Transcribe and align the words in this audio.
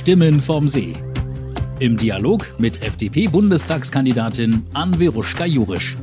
Stimmen 0.00 0.40
vom 0.40 0.66
See. 0.66 0.94
Im 1.78 1.98
Dialog 1.98 2.58
mit 2.58 2.82
FDP-Bundestagskandidatin 2.82 4.64
Anveruschka 4.72 5.44
Jurisch. 5.44 5.98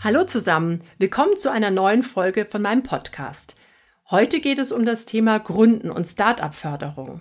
Hallo 0.00 0.24
zusammen, 0.24 0.80
willkommen 0.98 1.36
zu 1.36 1.52
einer 1.52 1.70
neuen 1.70 2.02
Folge 2.02 2.44
von 2.44 2.60
meinem 2.60 2.82
Podcast. 2.82 3.54
Heute 4.10 4.40
geht 4.40 4.58
es 4.58 4.72
um 4.72 4.84
das 4.84 5.06
Thema 5.06 5.38
Gründen 5.38 5.92
und 5.92 6.08
Start-up-Förderung. 6.08 7.20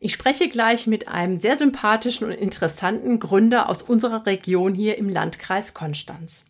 Ich 0.00 0.12
spreche 0.12 0.48
gleich 0.48 0.88
mit 0.88 1.06
einem 1.06 1.38
sehr 1.38 1.56
sympathischen 1.56 2.26
und 2.26 2.32
interessanten 2.32 3.20
Gründer 3.20 3.68
aus 3.68 3.82
unserer 3.82 4.26
Region 4.26 4.74
hier 4.74 4.98
im 4.98 5.08
Landkreis 5.08 5.74
Konstanz. 5.74 6.44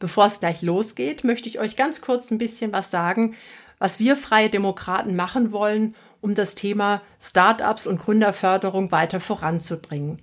Bevor 0.00 0.26
es 0.26 0.40
gleich 0.40 0.62
losgeht, 0.62 1.22
möchte 1.22 1.48
ich 1.48 1.60
euch 1.60 1.76
ganz 1.76 2.00
kurz 2.00 2.32
ein 2.32 2.38
bisschen 2.38 2.72
was 2.72 2.90
sagen, 2.90 3.36
was 3.78 3.98
wir 3.98 4.16
Freie 4.16 4.50
Demokraten 4.50 5.16
machen 5.16 5.52
wollen, 5.52 5.94
um 6.20 6.34
das 6.34 6.54
Thema 6.54 7.02
Start-ups 7.20 7.86
und 7.86 8.00
Gründerförderung 8.00 8.90
weiter 8.92 9.20
voranzubringen. 9.20 10.22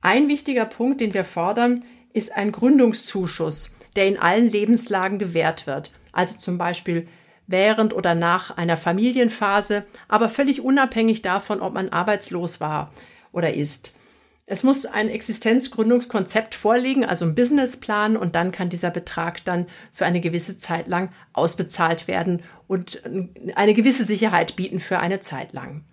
Ein 0.00 0.28
wichtiger 0.28 0.64
Punkt, 0.64 1.00
den 1.00 1.14
wir 1.14 1.24
fordern, 1.24 1.84
ist 2.12 2.34
ein 2.34 2.52
Gründungszuschuss, 2.52 3.70
der 3.96 4.06
in 4.06 4.18
allen 4.18 4.50
Lebenslagen 4.50 5.18
gewährt 5.18 5.66
wird. 5.66 5.92
Also 6.12 6.36
zum 6.36 6.58
Beispiel 6.58 7.08
während 7.46 7.94
oder 7.94 8.14
nach 8.14 8.56
einer 8.56 8.76
Familienphase, 8.76 9.86
aber 10.06 10.28
völlig 10.28 10.60
unabhängig 10.60 11.22
davon, 11.22 11.60
ob 11.60 11.74
man 11.74 11.88
arbeitslos 11.88 12.60
war 12.60 12.92
oder 13.32 13.54
ist. 13.54 13.94
Es 14.50 14.62
muss 14.62 14.86
ein 14.86 15.10
Existenzgründungskonzept 15.10 16.54
vorliegen, 16.54 17.04
also 17.04 17.26
ein 17.26 17.34
Businessplan, 17.34 18.16
und 18.16 18.34
dann 18.34 18.50
kann 18.50 18.70
dieser 18.70 18.88
Betrag 18.88 19.44
dann 19.44 19.66
für 19.92 20.06
eine 20.06 20.22
gewisse 20.22 20.56
Zeit 20.56 20.88
lang 20.88 21.10
ausbezahlt 21.34 22.08
werden 22.08 22.42
und 22.66 23.02
eine 23.56 23.74
gewisse 23.74 24.04
Sicherheit 24.04 24.56
bieten 24.56 24.80
für 24.80 25.00
eine 25.00 25.20
Zeit 25.20 25.52
lang. 25.52 25.84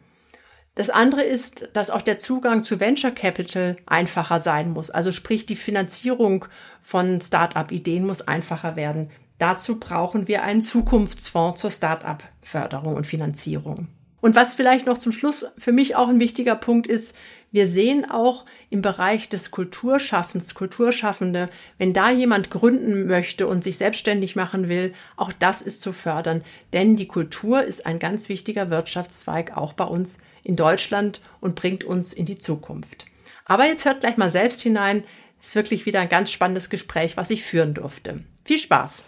Das 0.73 0.89
andere 0.89 1.23
ist, 1.23 1.67
dass 1.73 1.89
auch 1.89 2.01
der 2.01 2.17
Zugang 2.17 2.63
zu 2.63 2.79
Venture 2.79 3.11
Capital 3.11 3.75
einfacher 3.85 4.39
sein 4.39 4.71
muss. 4.71 4.89
Also 4.89 5.11
sprich, 5.11 5.45
die 5.45 5.57
Finanzierung 5.57 6.45
von 6.81 7.19
Start-up-Ideen 7.19 8.07
muss 8.07 8.21
einfacher 8.21 8.77
werden. 8.77 9.09
Dazu 9.37 9.81
brauchen 9.81 10.29
wir 10.29 10.43
einen 10.43 10.61
Zukunftsfonds 10.61 11.59
zur 11.59 11.71
Start-up-Förderung 11.71 12.95
und 12.95 13.05
Finanzierung. 13.05 13.89
Und 14.21 14.35
was 14.35 14.55
vielleicht 14.55 14.87
noch 14.87 14.97
zum 14.97 15.11
Schluss 15.11 15.51
für 15.57 15.71
mich 15.71 15.95
auch 15.95 16.07
ein 16.07 16.19
wichtiger 16.19 16.55
Punkt 16.55 16.87
ist, 16.87 17.15
wir 17.55 17.69
sehen 17.69 18.03
auch 18.03 18.43
im 18.69 18.81
Bereich 18.81 19.29
des 19.29 19.49
Kulturschaffens, 19.49 20.55
Kulturschaffende, 20.55 21.49
wenn 21.77 21.93
da 21.93 22.11
jemand 22.11 22.51
gründen 22.51 23.07
möchte 23.07 23.47
und 23.47 23.63
sich 23.63 23.77
selbstständig 23.77 24.35
machen 24.35 24.67
will, 24.67 24.93
auch 25.15 25.31
das 25.31 25.61
ist 25.61 25.81
zu 25.81 25.93
fördern. 25.93 26.43
Denn 26.73 26.97
die 26.97 27.07
Kultur 27.07 27.63
ist 27.63 27.85
ein 27.85 27.97
ganz 27.97 28.27
wichtiger 28.27 28.69
Wirtschaftszweig 28.71 29.55
auch 29.55 29.71
bei 29.71 29.85
uns 29.85 30.19
in 30.43 30.57
Deutschland 30.57 31.21
und 31.39 31.55
bringt 31.55 31.85
uns 31.85 32.11
in 32.11 32.25
die 32.25 32.37
Zukunft. 32.37 33.05
Aber 33.45 33.65
jetzt 33.65 33.85
hört 33.85 34.01
gleich 34.01 34.17
mal 34.17 34.29
selbst 34.29 34.59
hinein. 34.59 35.05
Es 35.39 35.47
ist 35.47 35.55
wirklich 35.55 35.85
wieder 35.85 36.01
ein 36.01 36.09
ganz 36.09 36.31
spannendes 36.31 36.69
Gespräch, 36.69 37.15
was 37.15 37.29
ich 37.29 37.43
führen 37.43 37.73
durfte. 37.73 38.19
Viel 38.43 38.59
Spaß! 38.59 39.01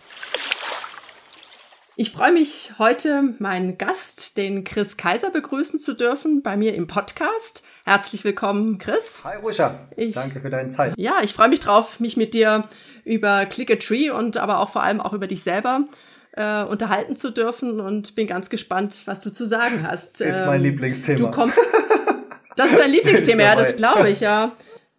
Ich 1.99 2.11
freue 2.11 2.31
mich 2.31 2.73
heute, 2.77 3.33
meinen 3.39 3.79
Gast, 3.79 4.37
den 4.37 4.63
Chris 4.63 4.97
Kaiser, 4.97 5.31
begrüßen 5.31 5.79
zu 5.79 5.95
dürfen 5.95 6.43
bei 6.43 6.55
mir 6.55 6.75
im 6.75 6.85
Podcast. 6.85 7.63
Herzlich 7.87 8.25
willkommen, 8.25 8.79
Chris. 8.79 9.23
Hi, 9.23 9.37
Ruscha. 9.37 9.87
Ich, 9.95 10.13
Danke 10.13 10.41
für 10.41 10.49
deine 10.49 10.67
Zeit. 10.67 10.93
Ja, 10.97 11.19
ich 11.23 11.33
freue 11.33 11.47
mich 11.47 11.61
drauf, 11.61 12.01
mich 12.01 12.17
mit 12.17 12.33
dir 12.33 12.65
über 13.05 13.45
Click 13.45 13.71
a 13.71 13.77
Tree 13.77 14.09
und 14.09 14.35
aber 14.35 14.59
auch 14.59 14.67
vor 14.67 14.83
allem 14.83 14.99
auch 14.99 15.13
über 15.13 15.25
dich 15.25 15.41
selber 15.41 15.85
äh, 16.33 16.65
unterhalten 16.65 17.15
zu 17.15 17.31
dürfen 17.31 17.79
und 17.79 18.13
bin 18.13 18.27
ganz 18.27 18.49
gespannt, 18.49 19.03
was 19.05 19.21
du 19.21 19.31
zu 19.31 19.45
sagen 19.45 19.87
hast. 19.87 20.19
Ist 20.19 20.45
mein 20.45 20.57
ähm, 20.57 20.63
Lieblingsthema. 20.63 21.17
Du 21.17 21.31
kommst. 21.31 21.61
Das 22.57 22.71
ist 22.71 22.79
dein 22.81 22.91
Lieblingsthema, 22.91 23.43
ja, 23.43 23.55
das 23.55 23.77
glaube 23.77 24.09
ich, 24.09 24.19
ja. 24.19 24.51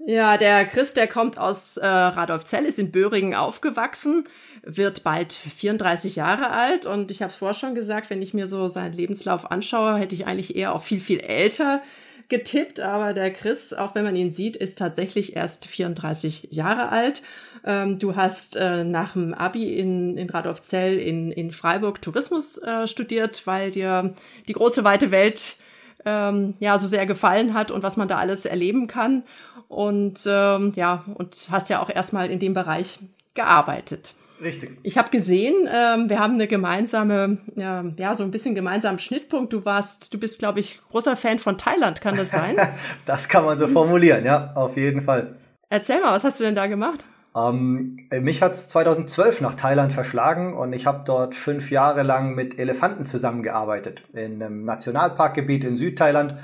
Ja, 0.07 0.39
der 0.39 0.65
Chris, 0.65 0.95
der 0.95 1.09
kommt 1.09 1.37
aus 1.37 1.77
äh, 1.77 1.87
Radolfzell, 1.87 2.65
ist 2.65 2.79
in 2.79 2.91
Böhringen 2.91 3.35
aufgewachsen, 3.35 4.25
wird 4.63 5.05
bald 5.05 5.35
34 5.35 6.17
Jahre 6.17 6.53
alt 6.53 6.87
und 6.87 7.11
ich 7.11 7.21
habe 7.21 7.29
es 7.29 7.37
vorher 7.37 7.53
schon 7.53 7.75
gesagt, 7.75 8.09
wenn 8.09 8.23
ich 8.23 8.33
mir 8.33 8.47
so 8.47 8.69
seinen 8.69 8.95
Lebenslauf 8.95 9.51
anschaue, 9.51 9.97
hätte 9.97 10.15
ich 10.15 10.27
eigentlich 10.27 10.57
eher 10.57 10.75
auch 10.75 10.81
viel, 10.81 11.01
viel 11.01 11.21
älter 11.21 11.83
getippt, 12.29 12.81
aber 12.81 13.15
der 13.15 13.33
Chris, 13.33 13.73
auch 13.73 13.95
wenn 13.95 14.05
man 14.05 14.17
ihn 14.17 14.33
sieht, 14.33 14.57
ist 14.57 14.79
tatsächlich 14.79 15.35
erst 15.35 15.67
34 15.67 16.49
Jahre 16.51 16.91
alt. 16.91 17.23
Ähm, 17.65 17.99
du 17.99 18.17
hast 18.17 18.57
äh, 18.57 18.85
nach 18.85 19.15
dem 19.15 19.33
Abi 19.33 19.75
in, 19.79 20.17
in 20.19 20.29
Radolfzell 20.29 20.99
in, 20.99 21.33
in 21.33 21.51
Freiburg 21.51 22.03
Tourismus 22.03 22.59
äh, 22.59 22.87
studiert, 22.87 23.47
weil 23.47 23.71
dir 23.71 24.15
die 24.47 24.53
große 24.53 24.85
weite 24.85 25.11
Welt 25.11 25.57
ähm, 26.05 26.55
ja 26.61 26.79
so 26.79 26.87
sehr 26.87 27.07
gefallen 27.07 27.55
hat 27.55 27.71
und 27.71 27.83
was 27.83 27.97
man 27.97 28.09
da 28.09 28.19
alles 28.19 28.45
erleben 28.45 28.87
kann. 28.87 29.25
Und 29.69 30.21
ähm, 30.27 30.73
ja, 30.77 31.05
und 31.15 31.49
hast 31.51 31.69
ja 31.71 31.81
auch 31.83 31.91
erstmal 31.91 32.31
in 32.31 32.39
dem 32.39 32.55
Bereich 32.55 32.99
gearbeitet. 33.35 34.15
Richtig. 34.41 34.79
Ich 34.83 34.99
habe 34.99 35.11
gesehen, 35.11 35.55
ähm, 35.73 36.09
wir 36.09 36.19
haben 36.19 36.35
eine 36.35 36.47
gemeinsame, 36.47 37.39
ja, 37.57 37.85
ja, 37.97 38.15
so 38.15 38.23
ein 38.23 38.31
bisschen 38.31 38.55
gemeinsamen 38.55 38.99
Schnittpunkt. 38.99 39.53
Du 39.53 39.65
warst, 39.65 40.15
du 40.15 40.19
bist, 40.19 40.39
glaube 40.39 40.61
ich, 40.61 40.81
großer 40.91 41.17
Fan 41.17 41.39
von 41.39 41.59
Thailand, 41.59 42.01
kann 42.01 42.17
das 42.17 42.31
sein? 42.31 42.57
das 43.05 43.29
kann 43.29 43.45
man 43.45 43.59
so 43.59 43.67
formulieren, 43.67 44.25
ja, 44.25 44.53
auf 44.55 44.77
jeden 44.77 45.03
Fall. 45.03 45.37
Erzähl 45.71 46.01
mal, 46.01 46.13
was 46.13 46.25
hast 46.25 46.41
du 46.41 46.45
denn 46.45 46.55
da 46.55 46.67
gemacht? 46.67 47.05
Ähm, 47.37 47.99
mich 48.11 48.43
hat 48.43 48.53
es 48.53 48.69
2012 48.69 49.41
nach 49.41 49.55
Thailand 49.55 49.93
verschlagen 49.93 50.55
und 50.57 50.73
ich 50.73 50.87
habe 50.87 51.03
dort 51.05 51.35
fünf 51.35 51.71
Jahre 51.71 52.03
lang 52.03 52.35
mit 52.35 52.59
Elefanten 52.59 53.07
zusammengearbeitet 53.07 54.03
in 54.13 54.43
einem 54.43 54.65
Nationalparkgebiet 54.65 55.65
in 55.65 55.77
Südthailand 55.77 56.37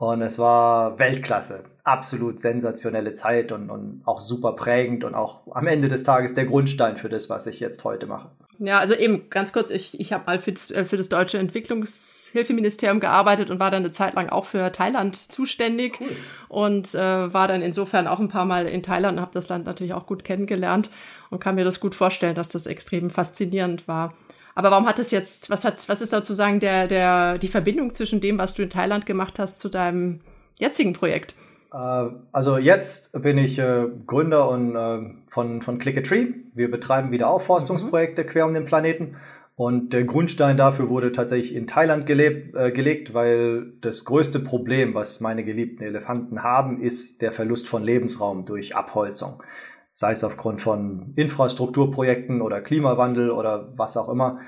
und 0.00 0.22
es 0.22 0.38
war 0.38 0.98
Weltklasse. 0.98 1.62
Absolut 1.84 2.40
sensationelle 2.40 3.12
Zeit 3.12 3.52
und, 3.52 3.68
und 3.68 4.00
auch 4.06 4.20
super 4.20 4.52
prägend 4.52 5.04
und 5.04 5.14
auch 5.14 5.42
am 5.50 5.66
Ende 5.66 5.88
des 5.88 6.04
Tages 6.04 6.32
der 6.32 6.46
Grundstein 6.46 6.96
für 6.96 7.10
das, 7.10 7.28
was 7.28 7.46
ich 7.46 7.60
jetzt 7.60 7.84
heute 7.84 8.06
mache. 8.06 8.30
Ja, 8.58 8.78
also 8.78 8.94
eben 8.94 9.28
ganz 9.28 9.52
kurz, 9.52 9.70
ich, 9.70 10.00
ich 10.00 10.14
habe 10.14 10.24
mal 10.26 10.38
für 10.38 10.52
das, 10.52 10.70
äh, 10.70 10.86
für 10.86 10.96
das 10.96 11.10
deutsche 11.10 11.36
Entwicklungshilfeministerium 11.36 12.98
gearbeitet 12.98 13.50
und 13.50 13.60
war 13.60 13.70
dann 13.70 13.84
eine 13.84 13.92
Zeit 13.92 14.14
lang 14.14 14.30
auch 14.30 14.46
für 14.46 14.72
Thailand 14.72 15.16
zuständig 15.16 15.98
cool. 16.00 16.16
und 16.48 16.94
äh, 16.94 17.34
war 17.34 17.46
dann 17.46 17.60
insofern 17.60 18.06
auch 18.06 18.20
ein 18.20 18.28
paar 18.28 18.46
Mal 18.46 18.66
in 18.66 18.82
Thailand 18.82 19.18
und 19.18 19.20
habe 19.20 19.32
das 19.34 19.50
Land 19.50 19.66
natürlich 19.66 19.92
auch 19.92 20.06
gut 20.06 20.24
kennengelernt 20.24 20.90
und 21.28 21.40
kann 21.40 21.56
mir 21.56 21.64
das 21.64 21.78
gut 21.78 21.94
vorstellen, 21.94 22.34
dass 22.34 22.48
das 22.48 22.66
extrem 22.66 23.10
faszinierend 23.10 23.86
war. 23.86 24.14
Aber 24.54 24.70
warum 24.70 24.86
hat 24.86 24.98
es 24.98 25.10
jetzt, 25.10 25.50
was 25.50 25.64
hat, 25.64 25.88
was 25.88 26.02
ist 26.02 26.10
sozusagen 26.10 26.60
der, 26.60 26.88
der, 26.88 27.38
die 27.38 27.48
Verbindung 27.48 27.94
zwischen 27.94 28.20
dem, 28.20 28.38
was 28.38 28.54
du 28.54 28.62
in 28.62 28.70
Thailand 28.70 29.06
gemacht 29.06 29.38
hast, 29.38 29.60
zu 29.60 29.68
deinem 29.68 30.20
jetzigen 30.56 30.92
Projekt? 30.92 31.34
Äh, 31.72 32.06
also 32.32 32.58
jetzt 32.58 33.20
bin 33.22 33.38
ich 33.38 33.58
äh, 33.58 33.86
Gründer 34.06 34.48
und, 34.48 34.76
äh, 34.76 34.98
von, 35.28 35.62
von 35.62 35.78
Click 35.78 35.98
a 35.98 36.00
Tree. 36.00 36.28
Wir 36.54 36.70
betreiben 36.70 37.10
wieder 37.10 37.30
Aufforstungsprojekte 37.30 38.22
mhm. 38.22 38.26
quer 38.26 38.46
um 38.46 38.54
den 38.54 38.64
Planeten. 38.64 39.16
Und 39.56 39.92
der 39.92 40.04
Grundstein 40.04 40.56
dafür 40.56 40.88
wurde 40.88 41.12
tatsächlich 41.12 41.54
in 41.54 41.66
Thailand 41.66 42.06
gelebt, 42.06 42.56
äh, 42.56 42.70
gelegt, 42.70 43.12
weil 43.12 43.74
das 43.82 44.06
größte 44.06 44.40
Problem, 44.40 44.94
was 44.94 45.20
meine 45.20 45.44
geliebten 45.44 45.84
Elefanten 45.84 46.42
haben, 46.42 46.80
ist 46.80 47.20
der 47.20 47.30
Verlust 47.30 47.68
von 47.68 47.84
Lebensraum 47.84 48.46
durch 48.46 48.74
Abholzung 48.74 49.42
sei 49.92 50.12
es 50.12 50.24
aufgrund 50.24 50.60
von 50.60 51.12
Infrastrukturprojekten 51.16 52.42
oder 52.42 52.60
Klimawandel 52.60 53.30
oder 53.30 53.72
was 53.76 53.96
auch 53.96 54.08
immer. 54.08 54.38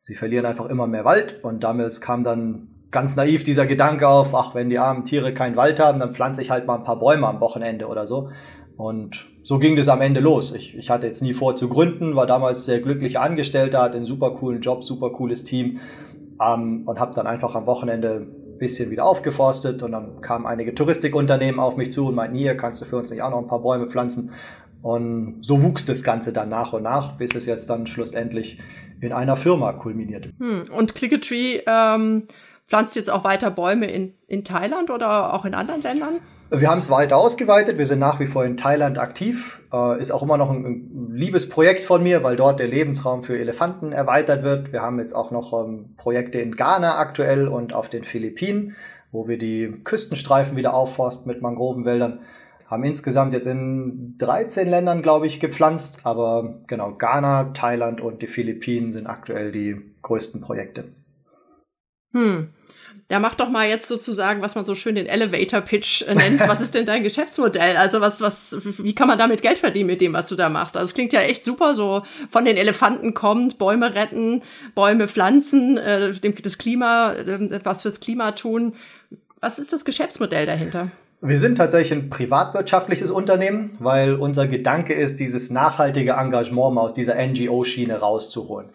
Sie 0.00 0.14
verlieren 0.14 0.46
einfach 0.46 0.66
immer 0.66 0.86
mehr 0.86 1.04
Wald 1.04 1.42
und 1.42 1.64
damals 1.64 2.00
kam 2.00 2.24
dann 2.24 2.68
ganz 2.90 3.16
naiv 3.16 3.42
dieser 3.42 3.66
Gedanke 3.66 4.08
auf, 4.08 4.34
ach, 4.34 4.54
wenn 4.54 4.70
die 4.70 4.78
armen 4.78 5.04
Tiere 5.04 5.34
keinen 5.34 5.56
Wald 5.56 5.80
haben, 5.80 5.98
dann 5.98 6.12
pflanze 6.12 6.40
ich 6.40 6.50
halt 6.50 6.66
mal 6.66 6.76
ein 6.76 6.84
paar 6.84 6.98
Bäume 6.98 7.26
am 7.26 7.40
Wochenende 7.40 7.88
oder 7.88 8.06
so. 8.06 8.30
Und 8.76 9.26
so 9.42 9.58
ging 9.58 9.76
das 9.76 9.88
am 9.88 10.00
Ende 10.00 10.20
los. 10.20 10.52
Ich, 10.52 10.76
ich 10.76 10.90
hatte 10.90 11.06
jetzt 11.06 11.22
nie 11.22 11.34
vor 11.34 11.56
zu 11.56 11.68
gründen, 11.68 12.14
war 12.14 12.26
damals 12.26 12.64
sehr 12.64 12.80
glücklicher 12.80 13.22
Angestellter, 13.22 13.82
hatte 13.82 13.96
einen 13.96 14.06
super 14.06 14.32
coolen 14.32 14.60
Job, 14.60 14.84
super 14.84 15.10
cooles 15.10 15.44
Team 15.44 15.80
ähm, 16.40 16.82
und 16.86 17.00
habe 17.00 17.14
dann 17.14 17.26
einfach 17.26 17.54
am 17.54 17.66
Wochenende 17.66 18.26
bisschen 18.58 18.90
wieder 18.90 19.04
aufgeforstet 19.04 19.82
und 19.82 19.92
dann 19.92 20.20
kamen 20.20 20.46
einige 20.46 20.74
Touristikunternehmen 20.74 21.60
auf 21.60 21.76
mich 21.76 21.92
zu 21.92 22.06
und 22.06 22.14
meinten, 22.14 22.36
hier 22.36 22.56
kannst 22.56 22.80
du 22.80 22.86
für 22.86 22.96
uns 22.96 23.10
nicht 23.10 23.22
auch 23.22 23.30
noch 23.30 23.38
ein 23.38 23.48
paar 23.48 23.62
Bäume 23.62 23.88
pflanzen. 23.88 24.30
Und 24.86 25.38
so 25.44 25.64
wuchs 25.64 25.84
das 25.84 26.04
Ganze 26.04 26.32
dann 26.32 26.48
nach 26.48 26.72
und 26.72 26.84
nach, 26.84 27.18
bis 27.18 27.34
es 27.34 27.44
jetzt 27.44 27.68
dann 27.68 27.88
schlussendlich 27.88 28.60
in 29.00 29.12
einer 29.12 29.36
Firma 29.36 29.72
kulminierte. 29.72 30.30
Hm. 30.38 30.62
Und 30.70 30.94
Clickatree 30.94 31.62
ähm, 31.66 32.28
pflanzt 32.68 32.94
jetzt 32.94 33.10
auch 33.10 33.24
weiter 33.24 33.50
Bäume 33.50 33.86
in, 33.86 34.14
in 34.28 34.44
Thailand 34.44 34.90
oder 34.90 35.34
auch 35.34 35.44
in 35.44 35.54
anderen 35.54 35.82
Ländern? 35.82 36.20
Wir 36.50 36.70
haben 36.70 36.78
es 36.78 36.88
weiter 36.88 37.16
ausgeweitet. 37.16 37.78
Wir 37.78 37.86
sind 37.86 37.98
nach 37.98 38.20
wie 38.20 38.26
vor 38.26 38.44
in 38.44 38.56
Thailand 38.56 38.96
aktiv. 38.96 39.60
Äh, 39.72 40.00
ist 40.00 40.12
auch 40.12 40.22
immer 40.22 40.36
noch 40.36 40.50
ein, 40.50 40.64
ein 40.64 41.10
liebes 41.16 41.48
Projekt 41.48 41.82
von 41.82 42.04
mir, 42.04 42.22
weil 42.22 42.36
dort 42.36 42.60
der 42.60 42.68
Lebensraum 42.68 43.24
für 43.24 43.36
Elefanten 43.36 43.90
erweitert 43.90 44.44
wird. 44.44 44.72
Wir 44.72 44.82
haben 44.82 45.00
jetzt 45.00 45.16
auch 45.16 45.32
noch 45.32 45.52
ähm, 45.64 45.96
Projekte 45.96 46.38
in 46.38 46.54
Ghana 46.54 46.96
aktuell 46.98 47.48
und 47.48 47.74
auf 47.74 47.88
den 47.88 48.04
Philippinen, 48.04 48.76
wo 49.10 49.26
wir 49.26 49.36
die 49.36 49.80
Küstenstreifen 49.82 50.56
wieder 50.56 50.74
aufforsten 50.74 51.26
mit 51.26 51.42
Mangrovenwäldern 51.42 52.20
haben 52.66 52.84
insgesamt 52.84 53.32
jetzt 53.32 53.46
in 53.46 54.16
13 54.18 54.68
Ländern, 54.68 55.02
glaube 55.02 55.26
ich, 55.26 55.40
gepflanzt. 55.40 56.00
Aber 56.04 56.62
genau, 56.66 56.92
Ghana, 56.92 57.52
Thailand 57.52 58.00
und 58.00 58.22
die 58.22 58.26
Philippinen 58.26 58.92
sind 58.92 59.06
aktuell 59.06 59.52
die 59.52 59.76
größten 60.02 60.40
Projekte. 60.40 60.88
Hm. 62.12 62.48
Ja, 63.08 63.20
mach 63.20 63.36
doch 63.36 63.48
mal 63.48 63.68
jetzt 63.68 63.86
sozusagen, 63.86 64.42
was 64.42 64.56
man 64.56 64.64
so 64.64 64.74
schön 64.74 64.96
den 64.96 65.06
Elevator 65.06 65.60
Pitch 65.60 66.02
äh, 66.02 66.14
nennt. 66.16 66.40
Was 66.48 66.60
ist 66.60 66.74
denn 66.74 66.86
dein 66.86 67.02
Geschäftsmodell? 67.04 67.76
Also 67.76 68.00
was, 68.00 68.20
was, 68.20 68.56
wie 68.82 68.96
kann 68.96 69.06
man 69.06 69.18
damit 69.18 69.42
Geld 69.42 69.58
verdienen 69.58 69.86
mit 69.86 70.00
dem, 70.00 70.12
was 70.12 70.28
du 70.28 70.34
da 70.34 70.48
machst? 70.48 70.76
Also 70.76 70.90
es 70.90 70.94
klingt 70.94 71.12
ja 71.12 71.20
echt 71.20 71.44
super, 71.44 71.74
so 71.74 72.02
von 72.30 72.44
den 72.44 72.56
Elefanten 72.56 73.14
kommt, 73.14 73.58
Bäume 73.58 73.94
retten, 73.94 74.42
Bäume 74.74 75.06
pflanzen, 75.06 75.76
äh, 75.78 76.14
dem, 76.14 76.34
das 76.42 76.58
Klima, 76.58 77.12
äh, 77.12 77.60
was 77.62 77.82
fürs 77.82 78.00
Klima 78.00 78.32
tun. 78.32 78.74
Was 79.40 79.60
ist 79.60 79.72
das 79.72 79.84
Geschäftsmodell 79.84 80.46
dahinter? 80.46 80.90
Wir 81.22 81.38
sind 81.38 81.56
tatsächlich 81.56 81.98
ein 81.98 82.10
privatwirtschaftliches 82.10 83.10
Unternehmen, 83.10 83.76
weil 83.78 84.14
unser 84.14 84.46
Gedanke 84.46 84.92
ist, 84.92 85.18
dieses 85.18 85.50
nachhaltige 85.50 86.12
Engagement 86.12 86.74
mal 86.74 86.82
aus 86.82 86.94
dieser 86.94 87.14
NGO-Schiene 87.14 87.98
rauszuholen. 87.98 88.70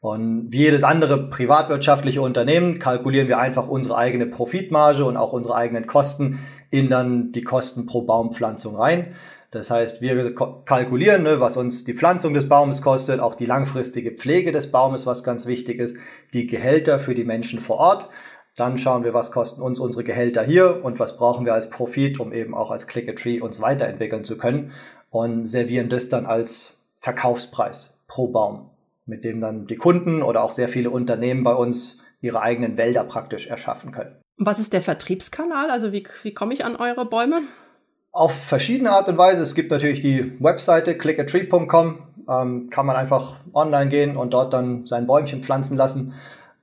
Und 0.00 0.52
wie 0.52 0.58
jedes 0.58 0.84
andere 0.84 1.28
privatwirtschaftliche 1.30 2.20
Unternehmen 2.20 2.78
kalkulieren 2.78 3.26
wir 3.26 3.38
einfach 3.38 3.68
unsere 3.68 3.96
eigene 3.96 4.26
Profitmarge 4.26 5.04
und 5.04 5.16
auch 5.16 5.32
unsere 5.32 5.56
eigenen 5.56 5.86
Kosten 5.86 6.38
in 6.70 6.90
dann 6.90 7.32
die 7.32 7.42
Kosten 7.42 7.86
pro 7.86 8.02
Baumpflanzung 8.02 8.76
rein. 8.76 9.14
Das 9.50 9.70
heißt, 9.70 10.02
wir 10.02 10.34
kalkulieren, 10.66 11.22
ne, 11.22 11.40
was 11.40 11.56
uns 11.56 11.84
die 11.84 11.94
Pflanzung 11.94 12.34
des 12.34 12.50
Baumes 12.50 12.82
kostet, 12.82 13.18
auch 13.18 13.34
die 13.34 13.46
langfristige 13.46 14.12
Pflege 14.12 14.52
des 14.52 14.70
Baumes, 14.70 15.06
was 15.06 15.24
ganz 15.24 15.46
wichtig 15.46 15.80
ist, 15.80 15.96
die 16.34 16.46
Gehälter 16.46 16.98
für 16.98 17.14
die 17.14 17.24
Menschen 17.24 17.60
vor 17.60 17.76
Ort. 17.76 18.10
Dann 18.58 18.76
schauen 18.76 19.04
wir, 19.04 19.14
was 19.14 19.30
kosten 19.30 19.62
uns 19.62 19.78
unsere 19.78 20.04
Gehälter 20.04 20.42
hier 20.42 20.84
und 20.84 20.98
was 20.98 21.16
brauchen 21.16 21.46
wir 21.46 21.54
als 21.54 21.70
Profit, 21.70 22.20
um 22.20 22.32
eben 22.32 22.54
auch 22.54 22.70
als 22.70 22.86
Click 22.86 23.08
a 23.08 23.12
Tree 23.12 23.40
uns 23.40 23.62
weiterentwickeln 23.62 24.24
zu 24.24 24.36
können 24.36 24.72
und 25.10 25.46
servieren 25.46 25.88
das 25.88 26.08
dann 26.08 26.26
als 26.26 26.78
Verkaufspreis 26.96 27.98
pro 28.08 28.26
Baum 28.28 28.70
mit 29.08 29.24
dem 29.24 29.40
dann 29.40 29.66
die 29.66 29.76
Kunden 29.76 30.22
oder 30.22 30.44
auch 30.44 30.52
sehr 30.52 30.68
viele 30.68 30.90
Unternehmen 30.90 31.42
bei 31.42 31.54
uns 31.54 32.00
ihre 32.20 32.42
eigenen 32.42 32.76
Wälder 32.76 33.04
praktisch 33.04 33.46
erschaffen 33.46 33.90
können. 33.90 34.14
Was 34.36 34.58
ist 34.58 34.72
der 34.72 34.82
Vertriebskanal? 34.82 35.70
Also 35.70 35.92
wie, 35.92 36.06
wie 36.22 36.34
komme 36.34 36.54
ich 36.54 36.64
an 36.64 36.76
eure 36.76 37.06
Bäume? 37.06 37.42
Auf 38.12 38.32
verschiedene 38.32 38.90
Art 38.90 39.08
und 39.08 39.18
Weise. 39.18 39.42
Es 39.42 39.54
gibt 39.54 39.70
natürlich 39.70 40.00
die 40.00 40.32
Webseite 40.40 40.96
clickatree.com. 40.96 42.02
Ähm, 42.28 42.68
kann 42.70 42.86
man 42.86 42.96
einfach 42.96 43.36
online 43.54 43.88
gehen 43.88 44.16
und 44.16 44.32
dort 44.34 44.52
dann 44.52 44.86
sein 44.86 45.06
Bäumchen 45.06 45.42
pflanzen 45.42 45.76
lassen. 45.76 46.14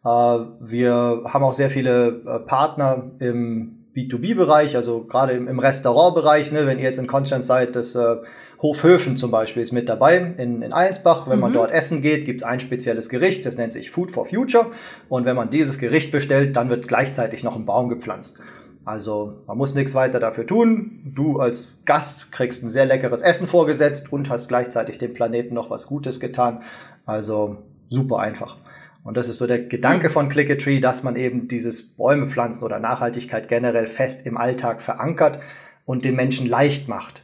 Äh, 0.06 0.10
wir 0.10 1.22
haben 1.25 1.44
auch 1.44 1.54
sehr 1.54 1.69
viele 1.69 2.22
äh, 2.25 2.40
Partner 2.40 3.12
im 3.19 3.86
B2B-Bereich, 3.96 4.75
also 4.75 5.04
gerade 5.04 5.34
im, 5.34 5.48
im 5.48 5.60
Restaurantbereich. 5.60 6.52
Ne, 6.52 6.68
wenn 6.68 6.78
ihr 6.78 6.86
jetzt 6.86 7.00
in 7.00 7.07
Konstanz 7.07 7.48
seid, 7.48 7.75
das 7.75 7.96
äh, 7.96 8.18
Hofhöfen 8.62 9.18
zum 9.18 9.31
Beispiel 9.31 9.63
ist 9.63 9.72
mit 9.72 9.90
dabei 9.90 10.18
in, 10.38 10.62
in 10.62 10.74
Allensbach. 10.74 11.28
Wenn 11.28 11.38
mhm. 11.38 11.42
man 11.42 11.54
dort 11.54 11.72
essen 11.72 12.02
geht, 12.02 12.25
gibt 12.25 12.42
es 12.42 12.48
ein 12.48 12.60
spezielles 12.60 13.10
Gericht, 13.10 13.46
das 13.46 13.57
nennt 13.57 13.74
sich 13.74 13.92
Food 13.92 14.12
for 14.12 14.25
Future. 14.25 14.68
Und 15.10 15.25
wenn 15.25 15.36
man 15.36 15.50
dieses 15.50 15.78
Gericht 15.78 16.12
bestellt, 16.12 16.56
dann 16.56 16.69
wird 16.69 16.88
gleichzeitig 16.88 17.44
noch 17.44 17.56
ein 17.56 17.66
Baum 17.66 17.90
gepflanzt. 17.90 18.40
Also 18.84 19.42
man 19.48 19.58
muss 19.58 19.74
nichts 19.74 19.96
weiter 19.96 20.19
dafür 20.19 20.46
tun. 20.46 21.01
Du 21.16 21.40
als 21.40 21.74
Gast 21.86 22.31
kriegst 22.31 22.63
ein 22.63 22.69
sehr 22.69 22.86
leckeres 22.86 23.24
Essen 23.24 23.48
vorgesetzt 23.48 24.13
und 24.13 24.30
hast 24.30 24.48
gleichzeitig 24.48 25.00
dem 25.00 25.16
Planeten 25.16 25.56
noch 25.56 25.72
was 25.72 25.88
Gutes 25.88 26.19
getan. 26.19 26.62
Also 27.06 27.58
super 27.90 28.19
einfach. 28.19 28.58
Und 29.06 29.16
das 29.18 29.30
ist 29.30 29.38
so 29.38 29.46
der 29.46 29.60
Gedanke 29.60 30.10
mhm. 30.10 30.13
von 30.13 30.30
Click 30.30 30.50
a 30.50 30.56
Tree, 30.56 30.80
dass 30.80 31.04
man 31.04 31.16
eben 31.16 31.48
dieses 31.48 31.96
Bäume 31.96 32.28
pflanzen 32.28 32.63
oder 32.63 32.80
Nachhaltigkeit 32.80 33.48
generell 33.48 33.88
fest 33.88 34.25
im 34.25 34.36
Alltag 34.36 34.81
verankert 34.81 35.40
und 35.86 36.06
den 36.06 36.16
Menschen 36.16 36.48
leicht 36.48 36.90
macht. 36.90 37.22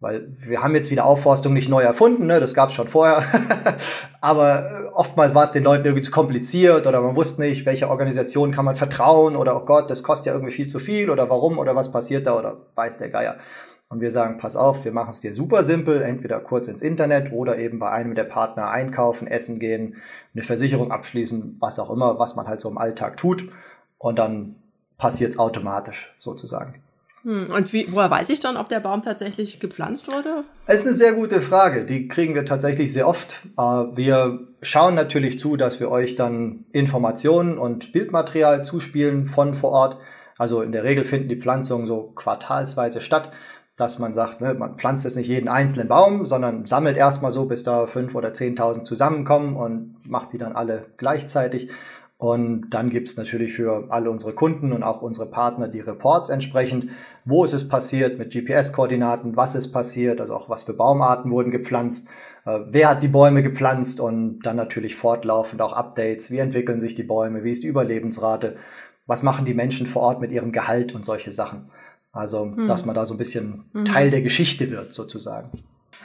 Weil 0.00 0.28
wir 0.38 0.62
haben 0.62 0.74
jetzt 0.74 0.90
wieder 0.90 1.04
Aufforstung 1.04 1.52
nicht 1.52 1.68
neu 1.68 1.82
erfunden, 1.82 2.26
ne? 2.26 2.40
das 2.40 2.54
gab 2.54 2.70
es 2.70 2.74
schon 2.74 2.88
vorher. 2.88 3.24
Aber 4.22 4.70
äh, 4.70 4.84
oftmals 4.94 5.34
war 5.34 5.44
es 5.44 5.50
den 5.50 5.64
Leuten 5.64 5.84
irgendwie 5.84 6.02
zu 6.02 6.10
kompliziert 6.10 6.86
oder 6.86 7.02
man 7.02 7.14
wusste 7.14 7.42
nicht, 7.42 7.66
welcher 7.66 7.90
Organisation 7.90 8.50
kann 8.50 8.64
man 8.64 8.76
vertrauen 8.76 9.36
oder 9.36 9.60
oh 9.60 9.66
Gott, 9.66 9.90
das 9.90 10.02
kostet 10.02 10.28
ja 10.28 10.32
irgendwie 10.32 10.54
viel 10.54 10.68
zu 10.68 10.78
viel 10.78 11.10
oder 11.10 11.28
warum 11.28 11.58
oder 11.58 11.76
was 11.76 11.92
passiert 11.92 12.26
da 12.26 12.38
oder 12.38 12.56
weiß 12.74 12.96
der 12.96 13.10
Geier. 13.10 13.36
Und 13.90 14.00
wir 14.02 14.10
sagen, 14.10 14.36
pass 14.36 14.54
auf, 14.54 14.84
wir 14.84 14.92
machen 14.92 15.12
es 15.12 15.20
dir 15.20 15.32
super 15.32 15.62
simpel, 15.62 16.02
entweder 16.02 16.40
kurz 16.40 16.68
ins 16.68 16.82
Internet 16.82 17.32
oder 17.32 17.58
eben 17.58 17.78
bei 17.78 17.90
einem 17.90 18.14
der 18.14 18.24
Partner 18.24 18.68
einkaufen, 18.68 19.26
essen 19.26 19.58
gehen, 19.58 19.96
eine 20.34 20.42
Versicherung 20.42 20.92
abschließen, 20.92 21.56
was 21.58 21.78
auch 21.78 21.90
immer, 21.90 22.18
was 22.18 22.36
man 22.36 22.46
halt 22.46 22.60
so 22.60 22.68
im 22.68 22.76
Alltag 22.76 23.16
tut. 23.16 23.48
Und 23.96 24.18
dann 24.18 24.56
passiert 24.98 25.32
es 25.32 25.38
automatisch 25.38 26.14
sozusagen. 26.18 26.82
Hm, 27.22 27.50
und 27.50 27.72
wie, 27.72 27.90
woher 27.90 28.10
weiß 28.10 28.30
ich 28.30 28.40
dann, 28.40 28.56
ob 28.56 28.68
der 28.68 28.80
Baum 28.80 29.02
tatsächlich 29.02 29.58
gepflanzt 29.58 30.06
wurde? 30.10 30.44
Das 30.66 30.76
ist 30.80 30.86
eine 30.86 30.94
sehr 30.94 31.12
gute 31.14 31.40
Frage. 31.40 31.84
Die 31.84 32.08
kriegen 32.08 32.34
wir 32.34 32.44
tatsächlich 32.44 32.92
sehr 32.92 33.08
oft. 33.08 33.40
Äh, 33.56 33.62
wir 33.62 34.40
schauen 34.62 34.94
natürlich 34.94 35.38
zu, 35.38 35.56
dass 35.56 35.80
wir 35.80 35.90
euch 35.90 36.14
dann 36.14 36.66
Informationen 36.72 37.58
und 37.58 37.92
Bildmaterial 37.92 38.64
zuspielen 38.64 39.26
von 39.26 39.54
vor 39.54 39.70
Ort. 39.70 39.96
Also 40.36 40.62
in 40.62 40.70
der 40.70 40.84
Regel 40.84 41.04
finden 41.04 41.28
die 41.28 41.40
Pflanzungen 41.40 41.86
so 41.86 42.12
quartalsweise 42.14 43.00
statt, 43.00 43.32
dass 43.78 44.00
man 44.00 44.12
sagt, 44.12 44.40
ne, 44.40 44.54
man 44.54 44.76
pflanzt 44.76 45.04
jetzt 45.04 45.16
nicht 45.16 45.28
jeden 45.28 45.48
einzelnen 45.48 45.86
Baum, 45.86 46.26
sondern 46.26 46.66
sammelt 46.66 46.96
erstmal 46.96 47.30
so, 47.30 47.46
bis 47.46 47.62
da 47.62 47.86
fünf 47.86 48.14
oder 48.16 48.34
zehntausend 48.34 48.86
zusammenkommen 48.86 49.56
und 49.56 49.96
macht 50.04 50.32
die 50.32 50.38
dann 50.38 50.52
alle 50.52 50.86
gleichzeitig. 50.96 51.70
Und 52.18 52.70
dann 52.70 52.90
gibt's 52.90 53.16
natürlich 53.16 53.52
für 53.52 53.86
alle 53.90 54.10
unsere 54.10 54.32
Kunden 54.32 54.72
und 54.72 54.82
auch 54.82 55.02
unsere 55.02 55.26
Partner 55.26 55.68
die 55.68 55.78
Reports 55.78 56.28
entsprechend. 56.28 56.90
Wo 57.24 57.44
ist 57.44 57.52
es 57.52 57.68
passiert 57.68 58.18
mit 58.18 58.32
GPS-Koordinaten? 58.32 59.36
Was 59.36 59.54
ist 59.54 59.70
passiert? 59.70 60.20
Also 60.20 60.34
auch 60.34 60.48
was 60.48 60.64
für 60.64 60.74
Baumarten 60.74 61.30
wurden 61.30 61.52
gepflanzt? 61.52 62.08
Äh, 62.44 62.58
wer 62.70 62.88
hat 62.88 63.04
die 63.04 63.08
Bäume 63.08 63.44
gepflanzt? 63.44 64.00
Und 64.00 64.40
dann 64.40 64.56
natürlich 64.56 64.96
fortlaufend 64.96 65.62
auch 65.62 65.72
Updates. 65.72 66.32
Wie 66.32 66.38
entwickeln 66.38 66.80
sich 66.80 66.96
die 66.96 67.04
Bäume? 67.04 67.44
Wie 67.44 67.52
ist 67.52 67.62
die 67.62 67.68
Überlebensrate? 67.68 68.56
Was 69.06 69.22
machen 69.22 69.44
die 69.44 69.54
Menschen 69.54 69.86
vor 69.86 70.02
Ort 70.02 70.20
mit 70.20 70.32
ihrem 70.32 70.50
Gehalt 70.50 70.96
und 70.96 71.06
solche 71.06 71.30
Sachen? 71.30 71.70
Also, 72.18 72.52
hm. 72.52 72.66
dass 72.66 72.84
man 72.84 72.96
da 72.96 73.06
so 73.06 73.14
ein 73.14 73.18
bisschen 73.18 73.64
hm. 73.72 73.84
Teil 73.84 74.10
der 74.10 74.22
Geschichte 74.22 74.70
wird, 74.70 74.92
sozusagen. 74.92 75.50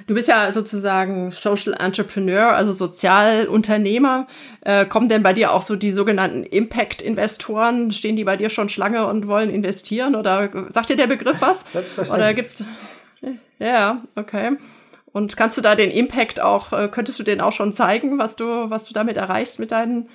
Du 0.05 0.13
bist 0.13 0.27
ja 0.27 0.51
sozusagen 0.51 1.31
Social 1.31 1.73
Entrepreneur, 1.73 2.53
also 2.53 2.71
Sozialunternehmer. 2.71 4.27
Äh, 4.61 4.85
kommen 4.85 5.09
denn 5.09 5.23
bei 5.23 5.33
dir 5.33 5.51
auch 5.51 5.63
so 5.63 5.75
die 5.75 5.91
sogenannten 5.91 6.43
Impact-Investoren? 6.43 7.91
Stehen 7.91 8.15
die 8.15 8.25
bei 8.25 8.37
dir 8.37 8.49
schon 8.49 8.69
Schlange 8.69 9.07
und 9.07 9.27
wollen 9.27 9.49
investieren? 9.49 10.15
Oder 10.15 10.51
sagt 10.69 10.89
dir 10.89 10.97
der 10.97 11.07
Begriff 11.07 11.41
was? 11.41 11.65
Selbstverständlich. 11.71 12.25
Oder 12.25 12.33
gibt's? 12.33 12.63
Ja, 13.59 14.01
okay. 14.15 14.57
Und 15.13 15.37
kannst 15.37 15.57
du 15.57 15.61
da 15.61 15.75
den 15.75 15.89
Impact 15.89 16.39
auch, 16.41 16.73
äh, 16.73 16.89
könntest 16.89 17.17
du 17.19 17.23
den 17.23 17.41
auch 17.41 17.53
schon 17.53 17.73
zeigen, 17.73 18.19
was 18.19 18.35
du, 18.35 18.69
was 18.69 18.85
du 18.85 18.93
damit 18.93 19.17
erreichst 19.17 19.59
mit 19.59 19.71
deinen, 19.71 20.09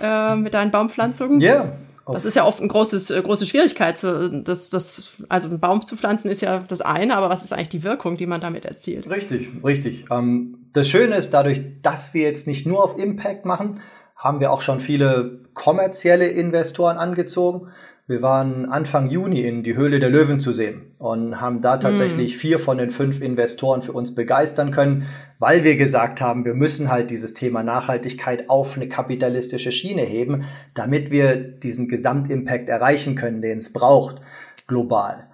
äh, 0.00 0.34
mit 0.36 0.54
deinen 0.54 0.70
Baumpflanzungen? 0.70 1.40
Ja, 1.40 1.72
das 2.06 2.24
ist 2.24 2.34
ja 2.34 2.44
oft 2.44 2.60
eine 2.60 2.68
große, 2.68 3.16
äh, 3.16 3.22
große 3.22 3.46
Schwierigkeit. 3.46 4.02
Das, 4.44 4.70
das, 4.70 5.12
also 5.28 5.48
einen 5.48 5.60
Baum 5.60 5.86
zu 5.86 5.96
pflanzen 5.96 6.30
ist 6.30 6.42
ja 6.42 6.58
das 6.58 6.80
eine, 6.80 7.16
aber 7.16 7.28
was 7.28 7.44
ist 7.44 7.52
eigentlich 7.52 7.68
die 7.68 7.84
Wirkung, 7.84 8.16
die 8.16 8.26
man 8.26 8.40
damit 8.40 8.64
erzielt? 8.64 9.08
Richtig, 9.08 9.50
richtig. 9.64 10.06
Ähm, 10.10 10.66
das 10.72 10.88
Schöne 10.88 11.16
ist, 11.16 11.30
dadurch, 11.30 11.60
dass 11.82 12.14
wir 12.14 12.22
jetzt 12.22 12.46
nicht 12.46 12.66
nur 12.66 12.82
auf 12.82 12.98
Impact 12.98 13.44
machen, 13.44 13.80
haben 14.16 14.40
wir 14.40 14.52
auch 14.52 14.60
schon 14.60 14.80
viele 14.80 15.40
kommerzielle 15.54 16.28
Investoren 16.28 16.96
angezogen. 16.96 17.68
Wir 18.08 18.20
waren 18.20 18.66
Anfang 18.66 19.10
Juni 19.10 19.42
in 19.42 19.62
die 19.62 19.76
Höhle 19.76 20.00
der 20.00 20.10
Löwen 20.10 20.40
zu 20.40 20.52
sehen 20.52 20.90
und 20.98 21.40
haben 21.40 21.62
da 21.62 21.76
tatsächlich 21.76 22.34
mm. 22.34 22.38
vier 22.38 22.58
von 22.58 22.76
den 22.78 22.90
fünf 22.90 23.20
Investoren 23.20 23.82
für 23.82 23.92
uns 23.92 24.16
begeistern 24.16 24.72
können, 24.72 25.06
weil 25.38 25.62
wir 25.62 25.76
gesagt 25.76 26.20
haben, 26.20 26.44
wir 26.44 26.54
müssen 26.54 26.90
halt 26.90 27.10
dieses 27.10 27.32
Thema 27.32 27.62
Nachhaltigkeit 27.62 28.50
auf 28.50 28.74
eine 28.74 28.88
kapitalistische 28.88 29.70
Schiene 29.70 30.02
heben, 30.02 30.44
damit 30.74 31.12
wir 31.12 31.36
diesen 31.36 31.86
Gesamtimpact 31.86 32.68
erreichen 32.68 33.14
können, 33.14 33.40
den 33.40 33.58
es 33.58 33.72
braucht, 33.72 34.20
global. 34.66 35.28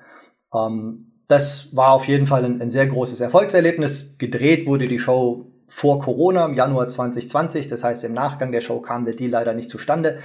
Ähm, 0.54 1.12
das 1.26 1.74
war 1.74 1.92
auf 1.92 2.06
jeden 2.06 2.26
Fall 2.26 2.44
ein, 2.44 2.60
ein 2.60 2.70
sehr 2.70 2.86
großes 2.86 3.22
Erfolgserlebnis. 3.22 4.18
Gedreht 4.18 4.66
wurde 4.66 4.88
die 4.88 4.98
Show 4.98 5.46
vor 5.68 6.00
Corona 6.00 6.44
im 6.46 6.54
Januar 6.54 6.88
2020. 6.88 7.66
Das 7.66 7.82
heißt, 7.82 8.04
im 8.04 8.12
Nachgang 8.12 8.52
der 8.52 8.62
Show 8.62 8.80
kam 8.80 9.04
der 9.04 9.14
Deal 9.14 9.30
leider 9.30 9.54
nicht 9.54 9.70
zustande 9.70 10.18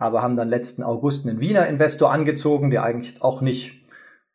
aber 0.00 0.22
haben 0.22 0.36
dann 0.36 0.48
letzten 0.48 0.82
August 0.82 1.28
einen 1.28 1.40
Wiener 1.40 1.66
Investor 1.68 2.10
angezogen, 2.10 2.70
der 2.70 2.82
eigentlich 2.82 3.08
jetzt 3.08 3.22
auch 3.22 3.42
nicht 3.42 3.82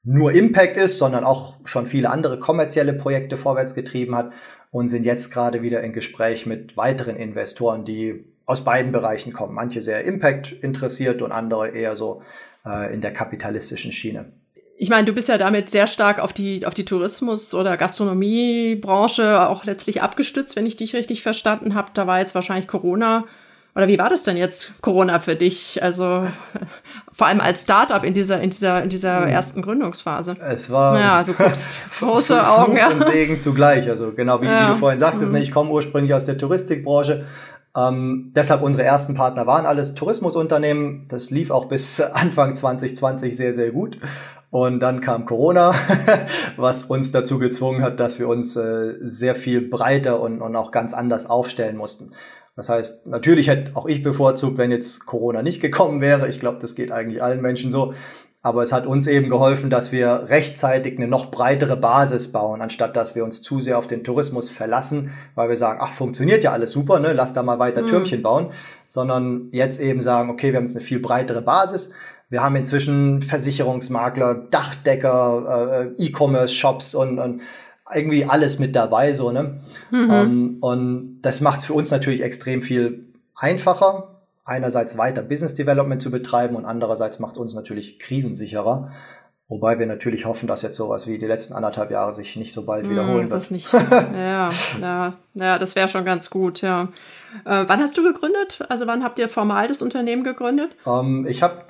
nur 0.04 0.32
Impact 0.32 0.78
ist, 0.78 1.00
sondern 1.00 1.24
auch 1.24 1.56
schon 1.66 1.88
viele 1.88 2.12
andere 2.12 2.38
kommerzielle 2.38 2.94
Projekte 2.94 3.36
vorwärts 3.36 3.74
getrieben 3.74 4.16
hat 4.16 4.32
und 4.70 4.90
sind 4.90 5.06
jetzt 5.06 5.34
gerade 5.34 5.64
wieder 5.64 5.82
in 5.82 5.92
Gespräch 5.92 6.46
mit 6.46 6.78
weiteren 6.78 7.16
Investoren, 7.16 7.84
die 7.84 8.26
aus 8.46 8.64
beiden 8.64 8.92
Bereichen 8.92 9.34
kommen. 9.34 9.56
Manche 9.56 9.82
sehr 9.82 10.04
Impact 10.04 10.52
interessiert 10.52 11.24
und 11.24 11.32
andere 11.32 11.70
eher 11.70 11.96
so 11.96 12.22
äh, 12.64 12.94
in 12.94 13.02
der 13.02 13.12
kapitalistischen 13.12 13.92
Schiene. 13.92 14.32
Ich 14.78 14.90
meine, 14.90 15.06
du 15.08 15.14
bist 15.14 15.30
ja 15.30 15.40
damit 15.40 15.72
sehr 15.72 15.88
stark 15.88 16.20
auf 16.20 16.32
die, 16.32 16.64
auf 16.68 16.76
die 16.76 16.86
Tourismus- 16.86 17.56
oder 17.56 17.76
Gastronomiebranche 17.76 19.48
auch 19.48 19.66
letztlich 19.66 20.04
abgestützt, 20.04 20.56
wenn 20.56 20.68
ich 20.68 20.78
dich 20.78 20.94
richtig 20.94 21.24
verstanden 21.24 21.74
habe. 21.74 21.90
Da 21.96 22.06
war 22.06 22.20
jetzt 22.20 22.36
wahrscheinlich 22.36 22.68
Corona 22.68 23.26
oder 23.76 23.88
wie 23.88 24.00
war 24.00 24.10
das 24.10 24.24
denn 24.24 24.38
jetzt 24.38 24.82
Corona 24.82 25.20
für 25.20 25.36
dich? 25.36 25.84
Also 25.84 26.26
vor 27.12 27.28
allem 27.28 27.42
als 27.42 27.64
Startup 27.64 28.04
in 28.04 28.14
dieser 28.14 28.42
in 28.42 28.50
dieser 28.50 28.82
in 28.84 28.90
dieser 28.90 29.24
hm. 29.24 29.28
ersten 29.28 29.62
Gründungsphase. 29.62 30.36
Es 30.40 30.70
war 30.70 31.00
ja, 31.00 31.24
du 31.24 31.34
guckst 31.34 31.86
große 32.00 32.48
Augen 32.48 32.78
ja. 32.78 32.90
und 32.90 33.04
Segen 33.04 33.40
zugleich. 33.40 33.90
Also 33.90 34.12
genau 34.14 34.42
wie, 34.42 34.46
ja. 34.46 34.70
wie 34.70 34.74
du 34.74 34.80
vorhin 34.80 35.00
sagtest, 35.00 35.32
mhm. 35.32 35.40
ne, 35.40 35.44
ich 35.44 35.52
komme 35.52 35.72
ursprünglich 35.72 36.14
aus 36.14 36.26
der 36.26 36.38
Touristikbranche. 36.38 37.26
Ähm, 37.76 38.32
deshalb 38.34 38.62
unsere 38.62 38.86
ersten 38.86 39.16
Partner 39.16 39.46
waren 39.46 39.66
alles 39.66 39.96
Tourismusunternehmen. 39.96 41.08
Das 41.10 41.30
lief 41.30 41.52
auch 41.52 41.66
bis 41.66 42.00
Anfang 42.14 42.56
2020 42.56 43.36
sehr, 43.36 43.54
sehr 43.54 43.72
gut. 43.72 43.98
Und 44.52 44.80
dann 44.80 45.02
kam 45.02 45.26
Corona, 45.26 45.74
was 46.56 46.86
uns 46.86 47.12
dazu 47.12 47.40
gezwungen 47.40 47.84
hat, 47.84 48.00
dass 48.00 48.20
wir 48.20 48.30
uns 48.30 48.56
äh, 48.56 48.94
sehr 49.02 49.36
viel 49.36 49.60
breiter 49.60 50.22
und, 50.22 50.42
und 50.42 50.56
auch 50.56 50.72
ganz 50.72 50.94
anders 50.94 51.30
aufstellen 51.30 51.76
mussten. 51.76 52.12
Das 52.56 52.70
heißt, 52.70 53.08
natürlich 53.08 53.50
hätte 53.50 53.76
auch 53.76 53.86
ich 53.86 54.02
bevorzugt, 54.02 54.58
wenn 54.58 54.72
jetzt 54.72 55.06
Corona 55.06 55.42
nicht 55.42 55.62
gekommen 55.62 56.00
wäre. 56.00 56.30
Ich 56.30 56.40
glaube, 56.40 56.60
das 56.62 56.76
geht 56.76 56.92
eigentlich 56.92 57.22
allen 57.22 57.42
Menschen 57.42 57.72
so. 57.72 57.94
Aber 58.42 58.62
es 58.62 58.72
hat 58.72 58.86
uns 58.86 59.08
eben 59.08 59.32
geholfen, 59.32 59.72
dass 59.72 59.92
wir 59.92 60.26
rechtzeitig 60.28 60.98
eine 60.98 61.08
noch 61.08 61.32
breitere 61.32 61.76
Basis 61.76 62.32
bauen, 62.32 62.62
anstatt 62.62 62.96
dass 62.96 63.16
wir 63.16 63.24
uns 63.24 63.42
zu 63.42 63.60
sehr 63.60 63.80
auf 63.80 63.88
den 63.88 64.04
Tourismus 64.04 64.52
verlassen, 64.52 65.12
weil 65.34 65.50
wir 65.50 65.58
sagen, 65.58 65.80
ach, 65.82 65.94
funktioniert 65.94 66.44
ja 66.44 66.52
alles 66.52 66.72
super, 66.72 67.00
ne, 67.00 67.14
lass 67.14 67.34
da 67.34 67.42
mal 67.42 67.58
weiter 67.58 67.82
mhm. 67.82 67.88
Türmchen 67.88 68.22
bauen, 68.22 68.52
sondern 68.88 69.50
jetzt 69.52 69.82
eben 69.82 70.00
sagen, 70.04 70.30
okay, 70.30 70.52
wir 70.52 70.58
haben 70.58 70.66
jetzt 70.66 70.76
eine 70.76 70.86
viel 70.86 71.00
breitere 71.00 71.42
Basis. 71.42 71.90
Wir 72.30 72.44
haben 72.44 72.56
inzwischen 72.56 73.24
Versicherungsmakler, 73.24 74.48
Dachdecker, 74.52 75.92
äh, 75.98 76.04
E-Commerce-Shops 76.04 76.94
und, 76.94 77.18
und 77.18 77.42
irgendwie 77.94 78.26
alles 78.26 78.60
mit 78.60 78.76
dabei, 78.76 79.14
so, 79.14 79.32
ne? 79.32 79.62
Mhm. 79.92 80.10
Um, 80.10 80.58
und 80.62 81.22
das 81.22 81.42
macht 81.42 81.60
es 81.60 81.66
für 81.66 81.74
uns 81.74 81.92
natürlich 81.92 82.22
extrem 82.22 82.62
viel 82.62 83.14
einfacher, 83.36 84.22
einerseits 84.44 84.98
weiter 84.98 85.22
Business 85.22 85.54
Development 85.54 86.02
zu 86.02 86.12
betreiben 86.12 86.56
und 86.56 86.66
andererseits 86.66 87.20
macht 87.20 87.38
uns 87.38 87.54
natürlich 87.54 88.00
krisensicherer. 88.00 88.92
Wobei 89.48 89.78
wir 89.78 89.86
natürlich 89.86 90.26
hoffen, 90.26 90.48
dass 90.48 90.64
jetzt 90.64 90.78
sowas 90.78 91.06
wie 91.06 91.20
die 91.20 91.28
letzten 91.28 91.54
anderthalb 91.54 91.92
Jahre 91.92 92.14
sich 92.16 92.36
nicht 92.36 92.52
so 92.52 92.66
bald 92.66 92.86
hm, 92.86 92.92
wiederholen 92.92 93.26
mm, 93.26 93.30
wird. 93.30 93.34
Das 93.34 93.52
nicht, 93.52 93.72
ja, 93.92 94.52
ja, 94.82 95.14
ja, 95.36 95.60
das 95.60 95.76
wäre 95.76 95.88
schon 95.88 96.04
ganz 96.04 96.32
gut, 96.32 96.62
ja. 96.62 96.88
Äh, 97.44 97.66
wann 97.68 97.80
hast 97.80 97.98
du 97.98 98.04
gegründet? 98.04 98.60
Also 98.70 98.88
wann 98.88 99.04
habt 99.04 99.20
ihr 99.20 99.30
formal 99.30 99.68
das 99.68 99.82
Unternehmen 99.82 100.24
gegründet? 100.24 100.76
Ähm, 100.86 101.26
ich 101.28 101.44
habe 101.44 101.66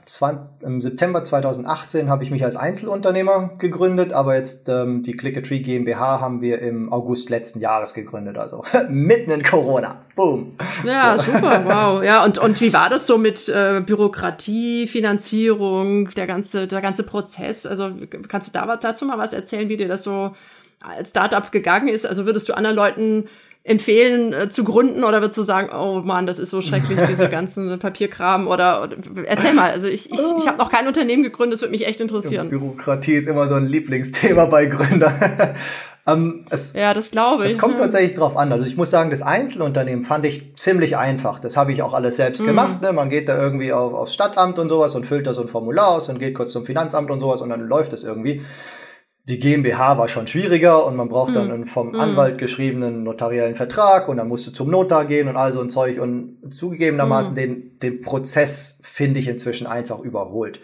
im 0.61 0.81
September 0.81 1.23
2018 1.23 2.09
habe 2.09 2.23
ich 2.23 2.31
mich 2.31 2.43
als 2.43 2.55
Einzelunternehmer 2.55 3.51
gegründet, 3.57 4.13
aber 4.13 4.35
jetzt 4.35 4.69
ähm, 4.69 5.03
die 5.03 5.13
Clickatree 5.13 5.59
GmbH 5.59 6.21
haben 6.21 6.41
wir 6.41 6.59
im 6.59 6.91
August 6.91 7.29
letzten 7.29 7.59
Jahres 7.59 7.93
gegründet, 7.93 8.37
also 8.37 8.63
mitten 8.89 9.31
in 9.31 9.43
Corona. 9.43 10.01
Boom. 10.15 10.55
Ja, 10.85 11.17
so. 11.17 11.31
super, 11.31 11.63
wow. 11.65 12.03
Ja, 12.03 12.23
und, 12.23 12.37
und 12.37 12.59
wie 12.61 12.73
war 12.73 12.89
das 12.89 13.07
so 13.07 13.17
mit 13.17 13.49
äh, 13.49 13.81
Bürokratie, 13.85 14.87
Finanzierung, 14.87 16.09
der 16.11 16.27
ganze, 16.27 16.67
der 16.67 16.81
ganze 16.81 17.03
Prozess? 17.03 17.65
Also 17.65 17.91
kannst 18.27 18.47
du 18.47 18.51
da, 18.51 18.77
dazu 18.77 19.05
mal 19.05 19.17
was 19.17 19.33
erzählen, 19.33 19.67
wie 19.69 19.77
dir 19.77 19.87
das 19.87 20.03
so 20.03 20.35
als 20.83 21.09
Startup 21.09 21.51
gegangen 21.51 21.87
ist? 21.87 22.05
Also 22.05 22.25
würdest 22.25 22.47
du 22.47 22.53
anderen 22.53 22.75
Leuten 22.75 23.27
empfehlen 23.65 24.31
äh, 24.31 24.47
zu 24.47 24.63
gründen 24.63 25.03
oder 25.03 25.21
würdest 25.21 25.39
du 25.39 25.43
sagen, 25.43 25.69
oh 25.75 26.01
Mann, 26.05 26.27
das 26.27 26.37
ist 26.37 26.51
so 26.51 26.61
schrecklich, 26.61 27.01
diese 27.09 27.29
ganzen 27.29 27.79
Papierkram 27.79 28.47
oder, 28.47 28.83
oder 28.83 28.95
erzähl 29.25 29.53
mal, 29.53 29.71
also 29.71 29.87
ich, 29.87 30.11
ich, 30.11 30.19
ich 30.37 30.47
habe 30.47 30.59
noch 30.59 30.71
kein 30.71 30.87
Unternehmen 30.87 31.23
gegründet, 31.23 31.55
das 31.55 31.61
würde 31.61 31.71
mich 31.71 31.87
echt 31.87 31.99
interessieren. 31.99 32.49
Bürokratie 32.49 33.15
ist 33.15 33.27
immer 33.27 33.47
so 33.47 33.55
ein 33.55 33.65
Lieblingsthema 33.65 34.45
bei 34.45 34.67
Gründern. 34.67 35.15
ähm, 36.07 36.45
es, 36.51 36.73
ja, 36.73 36.93
das 36.93 37.09
glaube 37.09 37.45
ich. 37.47 37.53
Es 37.53 37.57
kommt 37.57 37.79
ja. 37.79 37.85
tatsächlich 37.85 38.13
drauf 38.13 38.37
an. 38.37 38.51
Also 38.51 38.67
ich 38.67 38.77
muss 38.77 38.91
sagen, 38.91 39.09
das 39.09 39.23
Einzelunternehmen 39.23 40.03
fand 40.05 40.25
ich 40.25 40.55
ziemlich 40.55 40.95
einfach. 40.95 41.39
Das 41.39 41.57
habe 41.57 41.73
ich 41.73 41.81
auch 41.81 41.95
alles 41.95 42.17
selbst 42.17 42.43
mhm. 42.43 42.47
gemacht. 42.47 42.83
Ne? 42.83 42.93
Man 42.93 43.09
geht 43.09 43.27
da 43.27 43.41
irgendwie 43.41 43.73
auf, 43.73 43.95
aufs 43.95 44.13
Stadtamt 44.13 44.59
und 44.59 44.69
sowas 44.69 44.93
und 44.93 45.07
füllt 45.07 45.25
da 45.25 45.33
so 45.33 45.41
ein 45.41 45.47
Formular 45.47 45.87
aus 45.87 46.07
und 46.07 46.19
geht 46.19 46.35
kurz 46.35 46.51
zum 46.51 46.67
Finanzamt 46.67 47.09
und 47.09 47.19
sowas 47.19 47.41
und 47.41 47.49
dann 47.49 47.61
läuft 47.61 47.93
es 47.93 48.03
irgendwie 48.03 48.43
die 49.27 49.39
GmbH 49.39 49.97
war 49.97 50.07
schon 50.07 50.27
schwieriger 50.27 50.85
und 50.85 50.95
man 50.95 51.09
braucht 51.09 51.35
dann 51.35 51.47
mhm. 51.47 51.53
einen 51.53 51.67
vom 51.67 51.89
mhm. 51.89 51.99
Anwalt 51.99 52.37
geschriebenen 52.37 53.03
notariellen 53.03 53.55
Vertrag 53.55 54.07
und 54.07 54.17
dann 54.17 54.27
musst 54.27 54.45
du 54.45 54.51
zum 54.51 54.69
Notar 54.69 55.05
gehen 55.05 55.27
und 55.27 55.35
all 55.35 55.51
so 55.51 55.61
ein 55.61 55.69
Zeug 55.69 55.99
und 55.99 56.53
zugegebenermaßen 56.53 57.31
mhm. 57.31 57.35
den, 57.35 57.79
den 57.79 58.01
Prozess 58.01 58.79
finde 58.83 59.19
ich 59.19 59.27
inzwischen 59.27 59.65
einfach 59.65 59.99
überholt. 59.99 60.59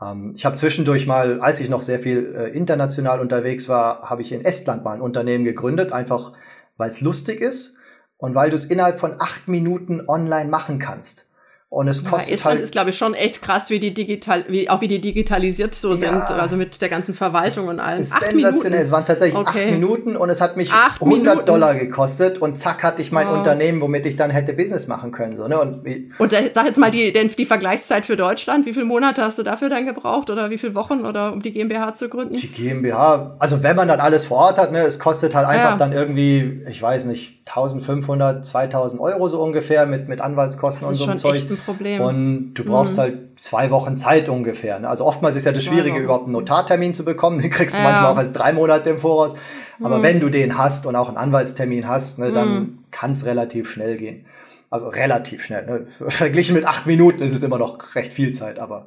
Ähm, 0.00 0.34
ich 0.36 0.46
habe 0.46 0.54
zwischendurch 0.54 1.08
mal, 1.08 1.40
als 1.40 1.58
ich 1.58 1.68
noch 1.68 1.82
sehr 1.82 1.98
viel 1.98 2.34
äh, 2.36 2.56
international 2.56 3.20
unterwegs 3.20 3.68
war, 3.68 4.08
habe 4.08 4.22
ich 4.22 4.30
in 4.30 4.44
Estland 4.44 4.84
mal 4.84 4.92
ein 4.92 5.00
Unternehmen 5.00 5.44
gegründet, 5.44 5.92
einfach 5.92 6.34
weil 6.76 6.90
es 6.90 7.00
lustig 7.00 7.40
ist 7.40 7.78
und 8.16 8.36
weil 8.36 8.50
du 8.50 8.56
es 8.56 8.64
innerhalb 8.64 9.00
von 9.00 9.20
acht 9.20 9.48
Minuten 9.48 10.02
online 10.06 10.48
machen 10.48 10.78
kannst. 10.78 11.27
Und 11.70 11.86
es 11.86 12.02
kostet 12.02 12.30
ja, 12.30 12.34
Estland 12.34 12.54
halt 12.56 12.64
ist, 12.64 12.72
glaube 12.72 12.90
ich, 12.90 12.96
schon 12.96 13.12
echt 13.12 13.42
krass, 13.42 13.68
wie 13.68 13.78
die 13.78 13.92
digital, 13.92 14.46
wie, 14.48 14.70
auch 14.70 14.80
wie 14.80 14.88
die 14.88 15.02
digitalisiert 15.02 15.74
so 15.74 15.90
ja, 15.90 15.96
sind, 15.96 16.22
also 16.30 16.56
mit 16.56 16.80
der 16.80 16.88
ganzen 16.88 17.12
Verwaltung 17.12 17.68
und 17.68 17.78
allem. 17.78 18.00
Es 18.00 18.08
ist 18.08 18.14
acht 18.14 18.30
sensationell. 18.30 18.70
Minuten. 18.70 18.86
Es 18.86 18.90
waren 18.90 19.04
tatsächlich 19.04 19.38
okay. 19.38 19.64
acht 19.64 19.70
Minuten 19.72 20.16
und 20.16 20.30
es 20.30 20.40
hat 20.40 20.56
mich 20.56 20.72
acht 20.72 21.02
100 21.02 21.22
Minuten. 21.22 21.44
Dollar 21.44 21.74
gekostet 21.74 22.40
und 22.40 22.58
zack 22.58 22.82
hatte 22.82 23.02
ich 23.02 23.12
mein 23.12 23.28
oh. 23.28 23.34
Unternehmen, 23.34 23.82
womit 23.82 24.06
ich 24.06 24.16
dann 24.16 24.30
hätte 24.30 24.54
Business 24.54 24.86
machen 24.86 25.12
können, 25.12 25.36
so, 25.36 25.46
ne? 25.46 25.60
Und, 25.60 25.86
und 26.18 26.32
äh, 26.32 26.50
sag 26.54 26.64
jetzt 26.64 26.78
mal 26.78 26.90
die, 26.90 27.12
denn 27.12 27.28
die 27.28 27.44
Vergleichszeit 27.44 28.06
für 28.06 28.16
Deutschland. 28.16 28.64
Wie 28.64 28.72
viele 28.72 28.86
Monate 28.86 29.22
hast 29.22 29.38
du 29.38 29.42
dafür 29.42 29.68
dann 29.68 29.84
gebraucht 29.84 30.30
oder 30.30 30.48
wie 30.48 30.56
viele 30.56 30.74
Wochen 30.74 31.04
oder 31.04 31.34
um 31.34 31.42
die 31.42 31.52
GmbH 31.52 31.92
zu 31.92 32.08
gründen? 32.08 32.32
Die 32.32 32.48
GmbH, 32.48 33.36
also 33.40 33.62
wenn 33.62 33.76
man 33.76 33.88
dann 33.88 34.00
alles 34.00 34.24
vor 34.24 34.38
Ort 34.38 34.56
hat, 34.56 34.72
ne, 34.72 34.84
es 34.84 34.98
kostet 34.98 35.34
halt 35.34 35.46
einfach 35.46 35.72
ja. 35.72 35.76
dann 35.76 35.92
irgendwie, 35.92 36.62
ich 36.66 36.80
weiß 36.80 37.04
nicht, 37.04 37.42
1500, 37.46 38.46
2000 38.46 39.00
Euro 39.00 39.28
so 39.28 39.42
ungefähr 39.42 39.84
mit, 39.86 40.08
mit 40.08 40.20
Anwaltskosten 40.20 40.86
und 40.86 40.94
so 40.94 41.14
Zeug. 41.14 41.57
Problem. 41.58 42.00
Und 42.00 42.54
du 42.54 42.64
brauchst 42.64 42.96
mhm. 42.96 43.00
halt 43.00 43.18
zwei 43.36 43.70
Wochen 43.70 43.96
Zeit 43.96 44.28
ungefähr. 44.28 44.78
Ne? 44.78 44.88
Also 44.88 45.04
oftmals 45.04 45.36
ist 45.36 45.46
ja 45.46 45.52
das 45.52 45.64
zwei 45.64 45.72
Schwierige, 45.72 45.96
Wochen. 45.96 46.04
überhaupt 46.04 46.24
einen 46.24 46.32
Notartermin 46.32 46.94
zu 46.94 47.04
bekommen. 47.04 47.38
Den 47.42 47.50
kriegst 47.50 47.76
du 47.76 47.82
ja. 47.82 47.88
manchmal 47.88 48.12
auch 48.12 48.16
als 48.16 48.32
drei 48.32 48.52
Monate 48.52 48.90
im 48.90 48.98
Voraus. 48.98 49.34
Aber 49.82 49.98
mhm. 49.98 50.02
wenn 50.02 50.20
du 50.20 50.28
den 50.28 50.58
hast 50.58 50.86
und 50.86 50.96
auch 50.96 51.08
einen 51.08 51.16
Anwaltstermin 51.16 51.86
hast, 51.86 52.18
ne, 52.18 52.32
dann 52.32 52.48
mhm. 52.48 52.78
kann 52.90 53.12
es 53.12 53.26
relativ 53.26 53.70
schnell 53.70 53.96
gehen. 53.96 54.24
Also 54.70 54.88
relativ 54.88 55.44
schnell. 55.44 55.66
Ne? 55.66 55.86
Verglichen 56.10 56.54
mit 56.54 56.66
acht 56.66 56.86
Minuten 56.86 57.22
ist 57.22 57.32
es 57.32 57.42
immer 57.42 57.58
noch 57.58 57.94
recht 57.94 58.12
viel 58.12 58.32
Zeit, 58.32 58.58
aber 58.58 58.86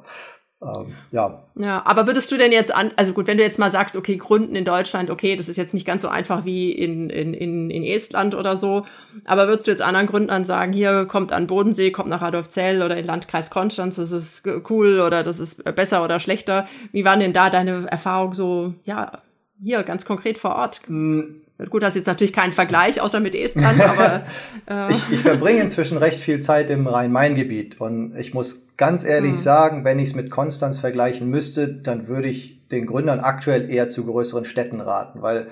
ähm, 0.62 0.94
ja. 1.10 1.42
Ja, 1.56 1.82
aber 1.84 2.06
würdest 2.06 2.30
du 2.30 2.36
denn 2.36 2.52
jetzt 2.52 2.72
an, 2.74 2.92
also 2.96 3.12
gut, 3.12 3.26
wenn 3.26 3.36
du 3.36 3.42
jetzt 3.42 3.58
mal 3.58 3.70
sagst, 3.70 3.96
okay, 3.96 4.16
Gründen 4.16 4.54
in 4.54 4.64
Deutschland, 4.64 5.10
okay, 5.10 5.34
das 5.34 5.48
ist 5.48 5.56
jetzt 5.56 5.74
nicht 5.74 5.86
ganz 5.86 6.02
so 6.02 6.08
einfach 6.08 6.44
wie 6.44 6.70
in, 6.70 7.10
in, 7.10 7.34
in, 7.34 7.70
in 7.70 7.82
Estland 7.82 8.34
oder 8.34 8.56
so, 8.56 8.86
aber 9.24 9.48
würdest 9.48 9.66
du 9.66 9.72
jetzt 9.72 9.82
anderen 9.82 10.06
Gründern 10.06 10.44
sagen, 10.44 10.72
hier 10.72 11.06
kommt 11.06 11.32
an 11.32 11.48
Bodensee, 11.48 11.90
kommt 11.90 12.08
nach 12.08 12.22
Adolfzell 12.22 12.82
oder 12.82 12.96
in 12.96 13.04
Landkreis 13.04 13.50
Konstanz, 13.50 13.96
das 13.96 14.12
ist 14.12 14.46
cool 14.70 15.00
oder 15.00 15.24
das 15.24 15.40
ist 15.40 15.64
besser 15.74 16.04
oder 16.04 16.20
schlechter? 16.20 16.66
Wie 16.92 17.04
waren 17.04 17.20
denn 17.20 17.32
da 17.32 17.50
deine 17.50 17.90
Erfahrungen 17.90 18.34
so, 18.34 18.74
ja, 18.84 19.22
hier 19.62 19.82
ganz 19.82 20.04
konkret 20.04 20.38
vor 20.38 20.54
Ort? 20.54 20.82
Hm, 20.86 21.42
Gut, 21.70 21.82
das 21.82 21.90
ist 21.90 22.00
jetzt 22.00 22.06
natürlich 22.06 22.32
kein 22.32 22.52
Vergleich, 22.52 23.00
außer 23.00 23.20
mit 23.20 23.34
Estland, 23.34 23.80
aber. 23.84 24.24
Äh. 24.68 24.92
ich, 24.92 25.10
ich 25.10 25.20
verbringe 25.20 25.60
inzwischen 25.60 25.98
recht 25.98 26.20
viel 26.20 26.40
Zeit 26.40 26.70
im 26.70 26.86
Rhein-Main-Gebiet 26.86 27.80
und 27.80 28.16
ich 28.16 28.34
muss 28.34 28.68
ganz 28.76 29.04
ehrlich 29.04 29.32
mhm. 29.32 29.36
sagen, 29.36 29.84
wenn 29.84 29.98
ich 29.98 30.10
es 30.10 30.14
mit 30.14 30.30
Konstanz 30.30 30.78
vergleichen 30.78 31.28
müsste, 31.28 31.68
dann 31.68 32.08
würde 32.08 32.28
ich 32.28 32.58
den 32.70 32.86
Gründern 32.86 33.20
aktuell 33.20 33.70
eher 33.70 33.90
zu 33.90 34.06
größeren 34.06 34.44
Städten 34.44 34.80
raten, 34.80 35.22
weil 35.22 35.48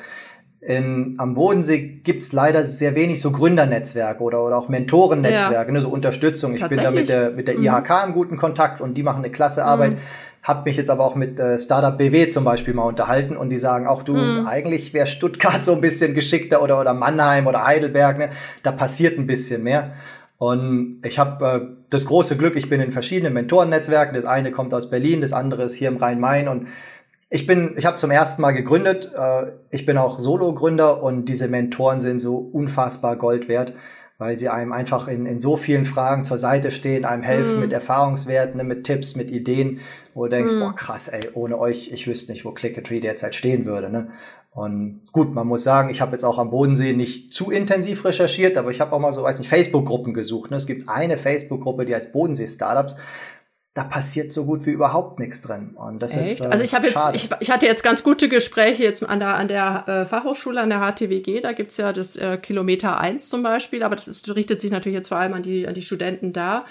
in, 0.61 1.15
am 1.19 1.35
Bodensee 1.35 2.01
gibt's 2.03 2.33
leider 2.33 2.65
sehr 2.65 2.95
wenig 2.95 3.21
so 3.21 3.33
Gründernetzwerke 3.33 4.23
oder, 4.23 4.45
oder 4.45 4.59
auch 4.59 4.69
Mentorennetzwerke, 4.69 5.69
ja. 5.69 5.73
ne, 5.73 5.81
so 5.81 5.89
Unterstützung. 5.89 6.55
Ich 6.55 6.67
bin 6.67 6.79
da 6.79 6.91
mit 6.91 7.09
der, 7.09 7.31
mit 7.31 7.49
der 7.49 7.59
IHK 7.59 7.89
mhm. 7.89 8.09
im 8.09 8.13
guten 8.13 8.37
Kontakt 8.37 8.81
und 8.81 8.95
die 8.95 9.03
machen 9.03 9.25
eine 9.25 9.31
klasse 9.31 9.65
Arbeit. 9.65 9.93
Mhm 9.93 9.99
habe 10.43 10.63
mich 10.65 10.77
jetzt 10.77 10.91
aber 10.91 11.05
auch 11.05 11.17
mit 11.17 11.39
äh, 11.39 11.59
Startup 11.59 11.97
BW 11.97 12.29
zum 12.29 12.45
Beispiel 12.45 12.73
mal 12.73 12.85
unterhalten 12.85 13.37
und 13.37 13.51
die 13.51 13.59
sagen 13.59 13.87
auch, 13.87 14.03
du, 14.03 14.15
mhm. 14.15 14.47
eigentlich 14.47 14.95
wäre 14.95 15.07
Stuttgart 15.07 15.65
so 15.65 15.75
ein 15.75 15.81
bisschen 15.81 16.15
geschickter 16.15 16.63
oder, 16.63 16.81
oder 16.81 16.95
Mannheim 16.95 17.47
oder 17.47 17.67
Heidelberg, 17.67 18.19
ne? 18.19 18.31
da 18.63 18.73
passiert 18.73 19.19
ein 19.19 19.27
bisschen 19.27 19.63
mehr. 19.63 19.93
Und 20.39 21.03
ich 21.05 21.19
habe 21.19 21.45
äh, 21.45 21.61
das 21.91 22.07
große 22.07 22.39
Glück, 22.39 22.57
ich 22.57 22.71
bin 22.71 22.81
in 22.81 22.93
verschiedenen 22.93 23.35
Mentorennetzwerken. 23.35 24.15
Das 24.15 24.25
eine 24.25 24.51
kommt 24.51 24.73
aus 24.73 24.89
Berlin, 24.89 25.21
das 25.21 25.35
andere 25.35 25.65
ist 25.65 25.75
hier 25.75 25.89
im 25.89 25.99
Rhein-Main. 25.99 26.49
Und 26.49 26.69
ich 27.31 27.47
bin, 27.47 27.75
ich 27.79 27.87
habe 27.87 27.97
zum 27.97 28.11
ersten 28.11 28.43
Mal 28.43 28.53
gegründet. 28.53 29.11
Äh, 29.17 29.53
ich 29.71 29.87
bin 29.87 29.97
auch 29.97 30.19
Solo-Gründer 30.19 31.03
und 31.03 31.27
diese 31.27 31.49
Mentoren 31.49 32.01
sind 32.01 32.19
so 32.19 32.37
unfassbar 32.37 33.17
Gold 33.17 33.49
wert 33.49 33.73
weil 34.21 34.39
sie 34.39 34.51
einem 34.51 34.73
einfach 34.73 35.09
in, 35.09 35.25
in 35.25 35.41
so 35.41 35.57
vielen 35.57 35.87
Fragen 35.87 36.27
zur 36.27 36.37
Seite 36.37 36.71
stehen, 36.71 37.07
einem 37.07 37.23
helfen 37.23 37.57
mm. 37.57 37.61
mit 37.61 37.73
Erfahrungswerten, 37.73 38.59
ne, 38.59 38.65
mit 38.65 38.85
Tipps, 38.85 39.17
mit 39.17 39.31
Ideen, 39.31 39.81
wo 40.13 40.25
du 40.25 40.31
denkst, 40.31 40.53
mm. 40.53 40.61
boah, 40.61 40.75
krass, 40.75 41.09
ey, 41.09 41.23
ohne 41.33 41.59
euch, 41.59 41.91
ich 41.91 42.07
wüsste 42.07 42.31
nicht, 42.31 42.45
wo 42.45 42.51
Clickatree 42.51 43.01
derzeit 43.01 43.35
stehen 43.35 43.65
würde. 43.65 43.89
Ne? 43.89 44.11
Und 44.51 45.05
gut, 45.13 45.35
man 45.35 45.47
muss 45.47 45.63
sagen, 45.63 45.89
ich 45.89 46.03
habe 46.03 46.13
jetzt 46.13 46.25
auch 46.25 46.39
am 46.39 46.51
Bodensee 46.51 46.93
nicht 46.93 47.33
zu 47.33 47.51
intensiv 47.51 48.05
recherchiert, 48.05 48.59
aber 48.59 48.71
ich 48.71 48.83
habe 48.83 48.93
auch 48.93 49.01
mal 49.01 49.13
so, 49.13 49.23
weiß 49.23 49.39
nicht, 49.39 49.49
Facebook-Gruppen 49.49 50.13
gesucht. 50.13 50.51
Ne? 50.51 50.59
Es 50.59 50.67
gibt 50.67 50.91
eine 50.91 51.17
Facebook-Gruppe, 51.17 51.87
die 51.87 51.95
heißt 51.95 52.13
Bodensee-Startups 52.13 52.97
da 53.75 53.85
passiert 53.85 54.33
so 54.33 54.47
gut 54.47 54.67
wie 54.67 54.71
überhaupt 54.71 55.21
nichts 55.21 55.43
drin. 55.43 55.75
Und 55.77 56.01
das 56.01 56.17
Echt? 56.17 56.33
ist 56.33 56.41
äh, 56.41 56.49
Also 56.49 56.65
ich 56.65 56.75
habe 56.75 56.89
jetzt, 56.89 56.99
ich, 57.15 57.29
ich, 57.39 57.51
hatte 57.51 57.67
jetzt 57.67 57.85
ganz 57.85 58.03
gute 58.03 58.29
Gespräche 58.29 58.83
jetzt 58.83 59.09
an 59.09 59.21
der 59.21 59.37
an 59.37 59.47
der 59.47 59.85
äh, 59.87 60.07
Fachhochschule, 60.07 60.61
an 60.61 60.71
der 60.71 60.81
HTWG. 60.81 61.41
Da 61.41 61.53
gibt's 61.53 61.77
ja 61.77 61.93
das 61.93 62.17
äh, 62.17 62.37
Kilometer 62.37 62.99
eins 62.99 63.29
zum 63.29 63.43
Beispiel, 63.43 63.85
aber 63.85 63.95
das 63.95 64.09
ist, 64.09 64.35
richtet 64.35 64.61
sich 64.61 64.73
natürlich 64.73 64.97
jetzt 64.97 65.09
vor 65.09 65.19
allem 65.19 65.35
an 65.35 65.43
die 65.45 65.69
an 65.69 65.75
die 65.75 65.83
Studenten 65.83 66.33
da, 66.33 66.65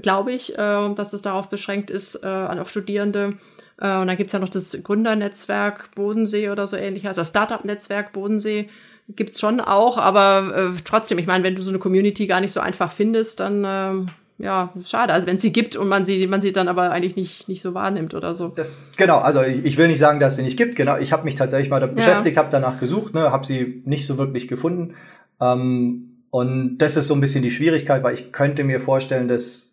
glaube 0.00 0.32
ich, 0.32 0.54
äh, 0.54 0.94
dass 0.94 1.12
es 1.12 1.20
darauf 1.20 1.50
beschränkt 1.50 1.90
ist, 1.90 2.22
äh, 2.22 2.26
auf 2.26 2.70
Studierende. 2.70 3.34
Äh, 3.78 3.98
und 3.98 4.06
dann 4.06 4.16
gibt's 4.16 4.32
ja 4.32 4.38
noch 4.38 4.48
das 4.48 4.82
Gründernetzwerk 4.82 5.94
Bodensee 5.94 6.48
oder 6.48 6.66
so 6.66 6.76
ähnlich, 6.76 7.06
also 7.06 7.20
das 7.20 7.28
Startup-Netzwerk 7.28 8.12
Bodensee 8.12 8.70
gibt's 9.08 9.38
schon 9.38 9.60
auch, 9.60 9.98
aber 9.98 10.72
äh, 10.74 10.80
trotzdem, 10.84 11.18
ich 11.18 11.26
meine, 11.26 11.44
wenn 11.44 11.54
du 11.54 11.62
so 11.62 11.70
eine 11.70 11.78
Community 11.78 12.26
gar 12.26 12.40
nicht 12.40 12.52
so 12.52 12.60
einfach 12.60 12.90
findest, 12.90 13.40
dann 13.40 13.62
ähm, 13.64 14.10
ja, 14.38 14.72
ist 14.78 14.90
schade. 14.90 15.12
Also 15.12 15.26
wenn 15.26 15.38
sie 15.38 15.52
gibt 15.52 15.76
und 15.76 15.88
man 15.88 16.04
sie, 16.04 16.26
man 16.26 16.40
sie 16.40 16.52
dann 16.52 16.68
aber 16.68 16.90
eigentlich 16.90 17.16
nicht, 17.16 17.48
nicht 17.48 17.62
so 17.62 17.72
wahrnimmt 17.72 18.12
oder 18.12 18.34
so. 18.34 18.48
Das, 18.48 18.78
genau, 18.96 19.18
also 19.18 19.42
ich 19.42 19.78
will 19.78 19.88
nicht 19.88 19.98
sagen, 19.98 20.20
dass 20.20 20.36
sie 20.36 20.42
nicht 20.42 20.58
gibt. 20.58 20.76
Genau, 20.76 20.98
ich 20.98 21.12
habe 21.12 21.24
mich 21.24 21.36
tatsächlich 21.36 21.70
mal 21.70 21.80
ja. 21.80 21.86
beschäftigt, 21.86 22.36
habe 22.36 22.48
danach 22.50 22.78
gesucht, 22.78 23.14
ne, 23.14 23.32
habe 23.32 23.46
sie 23.46 23.82
nicht 23.86 24.06
so 24.06 24.18
wirklich 24.18 24.46
gefunden. 24.46 24.94
Ähm, 25.40 26.16
und 26.30 26.78
das 26.78 26.96
ist 26.96 27.06
so 27.06 27.14
ein 27.14 27.20
bisschen 27.20 27.42
die 27.42 27.50
Schwierigkeit, 27.50 28.02
weil 28.02 28.14
ich 28.14 28.30
könnte 28.32 28.62
mir 28.62 28.78
vorstellen, 28.78 29.26
dass 29.26 29.65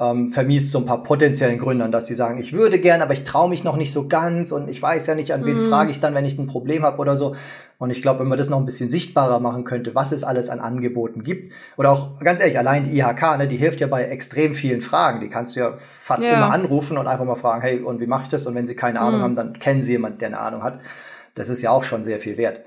ähm, 0.00 0.32
vermiest 0.32 0.70
so 0.70 0.78
ein 0.78 0.86
paar 0.86 1.02
potenziellen 1.02 1.58
Gründern, 1.58 1.90
dass 1.90 2.04
die 2.04 2.14
sagen, 2.14 2.38
ich 2.38 2.52
würde 2.52 2.78
gern, 2.78 3.02
aber 3.02 3.12
ich 3.12 3.24
traue 3.24 3.48
mich 3.48 3.64
noch 3.64 3.76
nicht 3.76 3.92
so 3.92 4.06
ganz 4.06 4.52
und 4.52 4.68
ich 4.68 4.80
weiß 4.80 5.06
ja 5.08 5.14
nicht, 5.16 5.32
an 5.32 5.44
wen 5.44 5.56
mm. 5.56 5.68
frage 5.68 5.90
ich 5.90 5.98
dann, 5.98 6.14
wenn 6.14 6.24
ich 6.24 6.38
ein 6.38 6.46
Problem 6.46 6.84
habe 6.84 6.98
oder 6.98 7.16
so. 7.16 7.34
Und 7.78 7.90
ich 7.90 8.02
glaube, 8.02 8.20
wenn 8.20 8.28
man 8.28 8.38
das 8.38 8.48
noch 8.48 8.58
ein 8.58 8.64
bisschen 8.64 8.90
sichtbarer 8.90 9.38
machen 9.38 9.64
könnte, 9.64 9.94
was 9.94 10.10
es 10.10 10.24
alles 10.24 10.48
an 10.48 10.58
Angeboten 10.58 11.22
gibt, 11.22 11.52
oder 11.76 11.90
auch 11.90 12.18
ganz 12.20 12.40
ehrlich, 12.40 12.58
allein 12.58 12.84
die 12.84 12.98
IHK, 12.98 13.38
ne, 13.38 13.48
die 13.48 13.56
hilft 13.56 13.80
ja 13.80 13.86
bei 13.86 14.04
extrem 14.04 14.54
vielen 14.54 14.80
Fragen. 14.80 15.20
Die 15.20 15.28
kannst 15.28 15.54
du 15.54 15.60
ja 15.60 15.74
fast 15.78 16.22
ja. 16.22 16.34
immer 16.34 16.50
anrufen 16.52 16.98
und 16.98 17.06
einfach 17.06 17.24
mal 17.24 17.36
fragen, 17.36 17.62
hey, 17.62 17.80
und 17.80 18.00
wie 18.00 18.06
mache 18.06 18.22
ich 18.22 18.28
das? 18.28 18.46
Und 18.46 18.54
wenn 18.56 18.66
sie 18.66 18.74
keine 18.74 19.00
Ahnung 19.00 19.20
mhm. 19.20 19.24
haben, 19.24 19.34
dann 19.36 19.58
kennen 19.60 19.84
sie 19.84 19.92
jemanden, 19.92 20.18
der 20.18 20.28
eine 20.28 20.40
Ahnung 20.40 20.62
hat. 20.64 20.80
Das 21.34 21.48
ist 21.48 21.62
ja 21.62 21.70
auch 21.70 21.84
schon 21.84 22.02
sehr 22.02 22.18
viel 22.18 22.36
wert. 22.36 22.60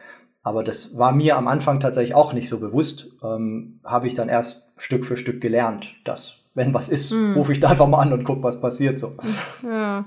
Aber 0.44 0.64
das 0.64 0.98
war 0.98 1.12
mir 1.12 1.38
am 1.38 1.48
Anfang 1.48 1.80
tatsächlich 1.80 2.16
auch 2.16 2.34
nicht 2.34 2.48
so 2.48 2.60
bewusst. 2.60 3.08
Ähm, 3.22 3.80
Habe 3.84 4.08
ich 4.08 4.14
dann 4.14 4.30
erst 4.30 4.70
Stück 4.78 5.06
für 5.06 5.18
Stück 5.18 5.42
gelernt, 5.42 5.94
dass 6.06 6.41
wenn 6.54 6.74
was 6.74 6.90
ist, 6.90 7.12
mhm. 7.12 7.34
rufe 7.34 7.54
ich 7.54 7.60
da 7.60 7.70
einfach 7.70 7.88
mal 7.88 8.02
an 8.02 8.14
und 8.14 8.24
guck, 8.24 8.44
was 8.44 8.60
passiert 8.60 9.00
so. 9.00 9.16
Ja. 9.64 10.06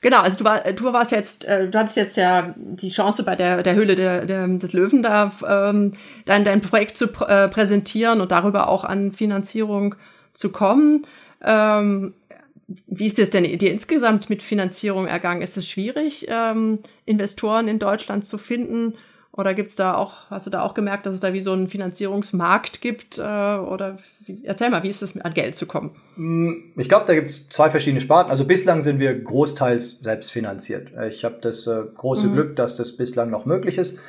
Genau, 0.00 0.20
also 0.20 0.38
du, 0.38 0.44
war, 0.44 0.60
du 0.72 0.92
warst 0.92 1.12
jetzt, 1.12 1.44
äh, 1.44 1.68
du 1.68 1.78
hattest 1.78 1.96
jetzt 1.96 2.16
ja 2.16 2.54
die 2.56 2.90
Chance 2.90 3.22
bei 3.22 3.34
der, 3.36 3.62
der 3.62 3.74
Höhle 3.74 3.94
der, 3.94 4.26
der, 4.26 4.46
des 4.46 4.72
Löwen 4.72 5.02
da 5.02 5.32
ähm, 5.46 5.94
dein, 6.24 6.44
dein 6.44 6.60
Projekt 6.60 6.96
zu 6.96 7.08
pr 7.08 7.28
äh, 7.28 7.48
präsentieren 7.48 8.20
und 8.20 8.30
darüber 8.30 8.68
auch 8.68 8.84
an 8.84 9.12
Finanzierung 9.12 9.94
zu 10.34 10.50
kommen. 10.50 11.06
Ähm, 11.42 12.14
wie 12.86 13.06
ist 13.06 13.18
es 13.18 13.30
denn 13.30 13.44
dir 13.44 13.72
insgesamt 13.72 14.28
mit 14.28 14.42
Finanzierung 14.42 15.06
ergangen? 15.06 15.40
Ist 15.40 15.56
es 15.56 15.66
schwierig, 15.66 16.26
ähm, 16.28 16.80
Investoren 17.06 17.66
in 17.66 17.78
Deutschland 17.78 18.26
zu 18.26 18.36
finden? 18.36 18.94
Oder 19.38 19.54
gibt's 19.54 19.76
da 19.76 19.94
auch, 19.94 20.28
hast 20.30 20.46
du 20.46 20.50
da 20.50 20.62
auch 20.62 20.74
gemerkt, 20.74 21.06
dass 21.06 21.14
es 21.14 21.20
da 21.20 21.32
wie 21.32 21.40
so 21.40 21.52
einen 21.52 21.68
Finanzierungsmarkt 21.68 22.80
gibt? 22.80 23.18
Äh, 23.18 23.22
oder 23.22 23.96
wie, 24.26 24.44
erzähl 24.44 24.68
mal, 24.68 24.82
wie 24.82 24.88
ist 24.88 25.00
es, 25.00 25.18
an 25.20 25.32
Geld 25.32 25.54
zu 25.54 25.66
kommen? 25.66 25.92
Mm, 26.16 26.72
ich 26.76 26.88
glaube, 26.88 27.04
da 27.06 27.14
gibt's 27.14 27.48
zwei 27.48 27.70
verschiedene 27.70 28.00
Sparten. 28.00 28.32
Also 28.32 28.44
bislang 28.46 28.82
sind 28.82 28.98
wir 28.98 29.16
großteils 29.16 30.00
selbst 30.00 30.32
finanziert. 30.32 30.90
Ich 31.08 31.24
habe 31.24 31.36
das 31.40 31.68
äh, 31.68 31.82
große 31.96 32.26
mhm. 32.26 32.34
Glück, 32.34 32.56
dass 32.56 32.74
das 32.74 32.96
bislang 32.96 33.30
noch 33.30 33.46
möglich 33.46 33.78
ist. 33.78 34.00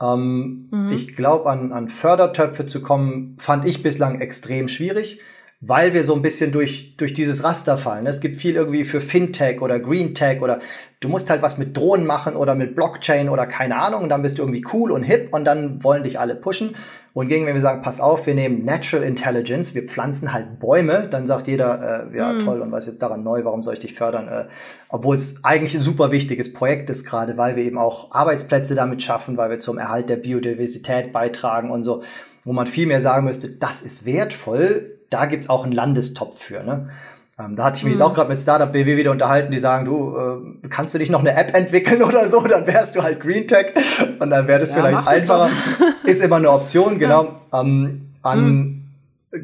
Ähm, 0.00 0.68
mhm. 0.70 0.90
Ich 0.90 1.14
glaube, 1.14 1.50
an, 1.50 1.70
an 1.72 1.90
Fördertöpfe 1.90 2.64
zu 2.64 2.80
kommen, 2.80 3.36
fand 3.38 3.66
ich 3.66 3.82
bislang 3.82 4.22
extrem 4.22 4.68
schwierig 4.68 5.20
weil 5.60 5.92
wir 5.92 6.04
so 6.04 6.14
ein 6.14 6.22
bisschen 6.22 6.52
durch, 6.52 6.96
durch 6.96 7.12
dieses 7.12 7.42
Raster 7.42 7.78
fallen. 7.78 8.06
Es 8.06 8.20
gibt 8.20 8.36
viel 8.36 8.54
irgendwie 8.54 8.84
für 8.84 9.00
Fintech 9.00 9.60
oder 9.60 9.80
Greentech 9.80 10.40
oder 10.40 10.60
du 11.00 11.08
musst 11.08 11.30
halt 11.30 11.42
was 11.42 11.58
mit 11.58 11.76
Drohnen 11.76 12.06
machen 12.06 12.36
oder 12.36 12.54
mit 12.54 12.76
Blockchain 12.76 13.28
oder 13.28 13.46
keine 13.46 13.76
Ahnung 13.76 14.04
und 14.04 14.08
dann 14.08 14.22
bist 14.22 14.38
du 14.38 14.42
irgendwie 14.42 14.64
cool 14.72 14.92
und 14.92 15.02
hip 15.02 15.34
und 15.34 15.44
dann 15.44 15.82
wollen 15.82 16.04
dich 16.04 16.20
alle 16.20 16.36
pushen. 16.36 16.76
Wohingegen, 17.12 17.46
wenn 17.46 17.54
wir 17.54 17.60
sagen, 17.60 17.82
pass 17.82 18.00
auf, 18.00 18.28
wir 18.28 18.34
nehmen 18.34 18.64
Natural 18.64 19.04
Intelligence, 19.04 19.74
wir 19.74 19.82
pflanzen 19.82 20.32
halt 20.32 20.60
Bäume, 20.60 21.08
dann 21.10 21.26
sagt 21.26 21.48
jeder, 21.48 22.06
äh, 22.12 22.16
ja 22.16 22.32
mm. 22.34 22.44
toll, 22.44 22.60
und 22.60 22.70
was 22.70 22.84
ist 22.84 22.92
jetzt 22.92 23.02
daran 23.02 23.24
neu, 23.24 23.42
warum 23.42 23.64
soll 23.64 23.72
ich 23.74 23.80
dich 23.80 23.94
fördern? 23.94 24.28
Äh, 24.28 24.46
Obwohl 24.88 25.16
es 25.16 25.44
eigentlich 25.44 25.74
ein 25.74 25.80
super 25.80 26.12
wichtiges 26.12 26.52
Projekt 26.52 26.90
ist, 26.90 27.04
gerade 27.04 27.36
weil 27.36 27.56
wir 27.56 27.64
eben 27.64 27.78
auch 27.78 28.12
Arbeitsplätze 28.12 28.76
damit 28.76 29.02
schaffen, 29.02 29.36
weil 29.36 29.50
wir 29.50 29.58
zum 29.58 29.78
Erhalt 29.78 30.08
der 30.08 30.16
Biodiversität 30.16 31.12
beitragen 31.12 31.72
und 31.72 31.82
so, 31.82 32.04
wo 32.44 32.52
man 32.52 32.68
viel 32.68 32.86
mehr 32.86 33.00
sagen 33.00 33.26
müsste, 33.26 33.48
das 33.48 33.82
ist 33.82 34.06
wertvoll, 34.06 34.97
da 35.10 35.26
gibt's 35.26 35.48
auch 35.48 35.64
einen 35.64 35.72
Landestopf 35.72 36.38
für. 36.38 36.62
Ne? 36.62 36.90
Ähm, 37.38 37.54
da 37.54 37.64
hatte 37.64 37.78
ich 37.78 37.84
mich 37.84 37.94
mhm. 37.94 38.02
auch 38.02 38.14
gerade 38.14 38.28
mit 38.28 38.40
Startup 38.40 38.72
BW 38.72 38.96
wieder 38.96 39.12
unterhalten, 39.12 39.52
die 39.52 39.58
sagen, 39.58 39.84
du, 39.84 40.16
äh, 40.16 40.68
kannst 40.68 40.94
du 40.94 40.98
nicht 40.98 41.10
noch 41.10 41.20
eine 41.20 41.34
App 41.34 41.54
entwickeln 41.54 42.02
oder 42.08 42.28
so, 42.28 42.40
dann 42.40 42.66
wärst 42.66 42.96
du 42.96 43.02
halt 43.02 43.20
Green 43.20 43.46
Tech 43.46 43.72
und 44.18 44.30
dann 44.30 44.48
wäre 44.48 44.60
das 44.60 44.70
ja, 44.70 44.76
vielleicht 44.76 45.06
einfacher. 45.06 45.50
Ist 46.04 46.22
immer 46.22 46.36
eine 46.36 46.50
Option, 46.50 46.98
genau. 46.98 47.40
Ja. 47.52 47.60
Ähm, 47.60 48.08
an 48.22 48.40
mhm. 48.44 48.78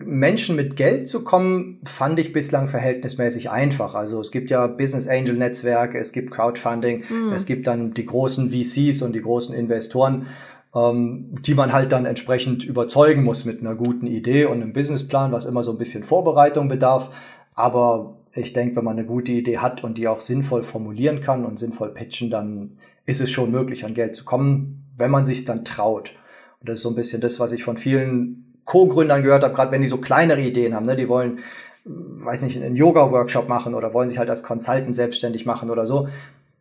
Menschen 0.06 0.56
mit 0.56 0.76
Geld 0.76 1.08
zu 1.08 1.22
kommen, 1.22 1.80
fand 1.84 2.18
ich 2.18 2.32
bislang 2.32 2.68
verhältnismäßig 2.68 3.50
einfach. 3.50 3.94
Also 3.94 4.20
es 4.20 4.32
gibt 4.32 4.50
ja 4.50 4.66
Business 4.66 5.06
Angel 5.06 5.34
Netzwerke, 5.34 5.98
es 5.98 6.12
gibt 6.12 6.30
Crowdfunding, 6.30 7.04
mhm. 7.08 7.32
es 7.32 7.46
gibt 7.46 7.66
dann 7.66 7.92
die 7.94 8.06
großen 8.06 8.50
VCs 8.50 9.02
und 9.02 9.12
die 9.14 9.20
großen 9.20 9.54
Investoren 9.54 10.26
ähm, 10.74 11.36
die 11.42 11.54
man 11.54 11.72
halt 11.72 11.92
dann 11.92 12.04
entsprechend 12.04 12.64
überzeugen 12.64 13.22
muss 13.22 13.44
mit 13.44 13.60
einer 13.60 13.74
guten 13.74 14.06
Idee 14.06 14.46
und 14.46 14.60
einem 14.60 14.72
Businessplan, 14.72 15.32
was 15.32 15.44
immer 15.44 15.62
so 15.62 15.70
ein 15.70 15.78
bisschen 15.78 16.02
Vorbereitung 16.02 16.68
bedarf. 16.68 17.10
Aber 17.54 18.16
ich 18.32 18.52
denke, 18.52 18.76
wenn 18.76 18.84
man 18.84 18.98
eine 18.98 19.06
gute 19.06 19.32
Idee 19.32 19.58
hat 19.58 19.84
und 19.84 19.96
die 19.96 20.08
auch 20.08 20.20
sinnvoll 20.20 20.64
formulieren 20.64 21.20
kann 21.20 21.44
und 21.44 21.58
sinnvoll 21.58 21.94
pitchen, 21.94 22.30
dann 22.30 22.78
ist 23.06 23.20
es 23.20 23.30
schon 23.30 23.52
möglich, 23.52 23.84
an 23.84 23.94
Geld 23.94 24.16
zu 24.16 24.24
kommen, 24.24 24.84
wenn 24.96 25.10
man 25.10 25.26
sich 25.26 25.44
dann 25.44 25.64
traut. 25.64 26.12
Und 26.60 26.68
das 26.68 26.78
ist 26.78 26.82
so 26.82 26.88
ein 26.88 26.96
bisschen 26.96 27.20
das, 27.20 27.38
was 27.38 27.52
ich 27.52 27.62
von 27.62 27.76
vielen 27.76 28.54
Co-Gründern 28.64 29.22
gehört 29.22 29.44
habe, 29.44 29.54
gerade 29.54 29.70
wenn 29.70 29.82
die 29.82 29.86
so 29.86 29.98
kleinere 29.98 30.40
Ideen 30.40 30.74
haben, 30.74 30.86
ne? 30.86 30.96
die 30.96 31.08
wollen, 31.08 31.40
weiß 31.84 32.42
nicht, 32.42 32.60
einen 32.60 32.76
Yoga-Workshop 32.76 33.48
machen 33.48 33.74
oder 33.74 33.92
wollen 33.92 34.08
sich 34.08 34.18
halt 34.18 34.30
als 34.30 34.42
Consultant 34.42 34.94
selbstständig 34.94 35.44
machen 35.44 35.70
oder 35.70 35.86
so 35.86 36.08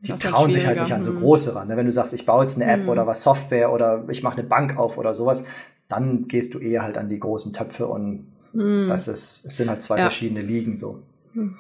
die 0.03 0.13
trauen 0.13 0.51
sich 0.51 0.65
halt 0.65 0.79
nicht 0.79 0.93
an 0.93 1.01
so 1.01 1.11
hm. 1.11 1.19
große 1.19 1.55
ran. 1.55 1.67
Ne? 1.69 1.77
Wenn 1.77 1.85
du 1.85 1.91
sagst, 1.91 2.13
ich 2.13 2.25
baue 2.25 2.43
jetzt 2.43 2.61
eine 2.61 2.69
App 2.69 2.81
hm. 2.81 2.89
oder 2.89 3.07
was 3.07 3.23
Software 3.23 3.71
oder 3.71 4.03
ich 4.09 4.21
mache 4.21 4.37
eine 4.37 4.47
Bank 4.47 4.77
auf 4.77 4.97
oder 4.97 5.13
sowas, 5.13 5.43
dann 5.87 6.27
gehst 6.27 6.53
du 6.53 6.59
eher 6.59 6.83
halt 6.83 6.97
an 6.97 7.09
die 7.09 7.19
großen 7.19 7.53
Töpfe 7.53 7.87
und 7.87 8.27
hm. 8.51 8.87
das 8.87 9.07
ist, 9.07 9.45
es 9.45 9.55
sind 9.55 9.69
halt 9.69 9.81
zwei 9.81 9.97
ja. 9.97 10.03
verschiedene 10.03 10.41
Ligen 10.41 10.77
so. 10.77 11.03
Hm. 11.33 11.59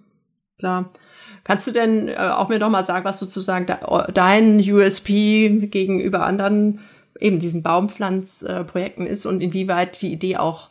Klar. 0.59 0.91
Kannst 1.43 1.67
du 1.67 1.71
denn 1.71 2.07
äh, 2.07 2.15
auch 2.15 2.49
mir 2.49 2.59
noch 2.59 2.69
mal 2.69 2.83
sagen, 2.83 3.05
was 3.05 3.19
sozusagen 3.19 3.65
da, 3.65 4.07
dein 4.13 4.59
USP 4.59 5.67
gegenüber 5.67 6.25
anderen 6.25 6.79
eben 7.19 7.39
diesen 7.39 7.63
Baumpflanzprojekten 7.63 9.07
äh, 9.07 9.09
ist 9.09 9.25
und 9.25 9.41
inwieweit 9.41 10.01
die 10.01 10.13
Idee 10.13 10.37
auch 10.37 10.69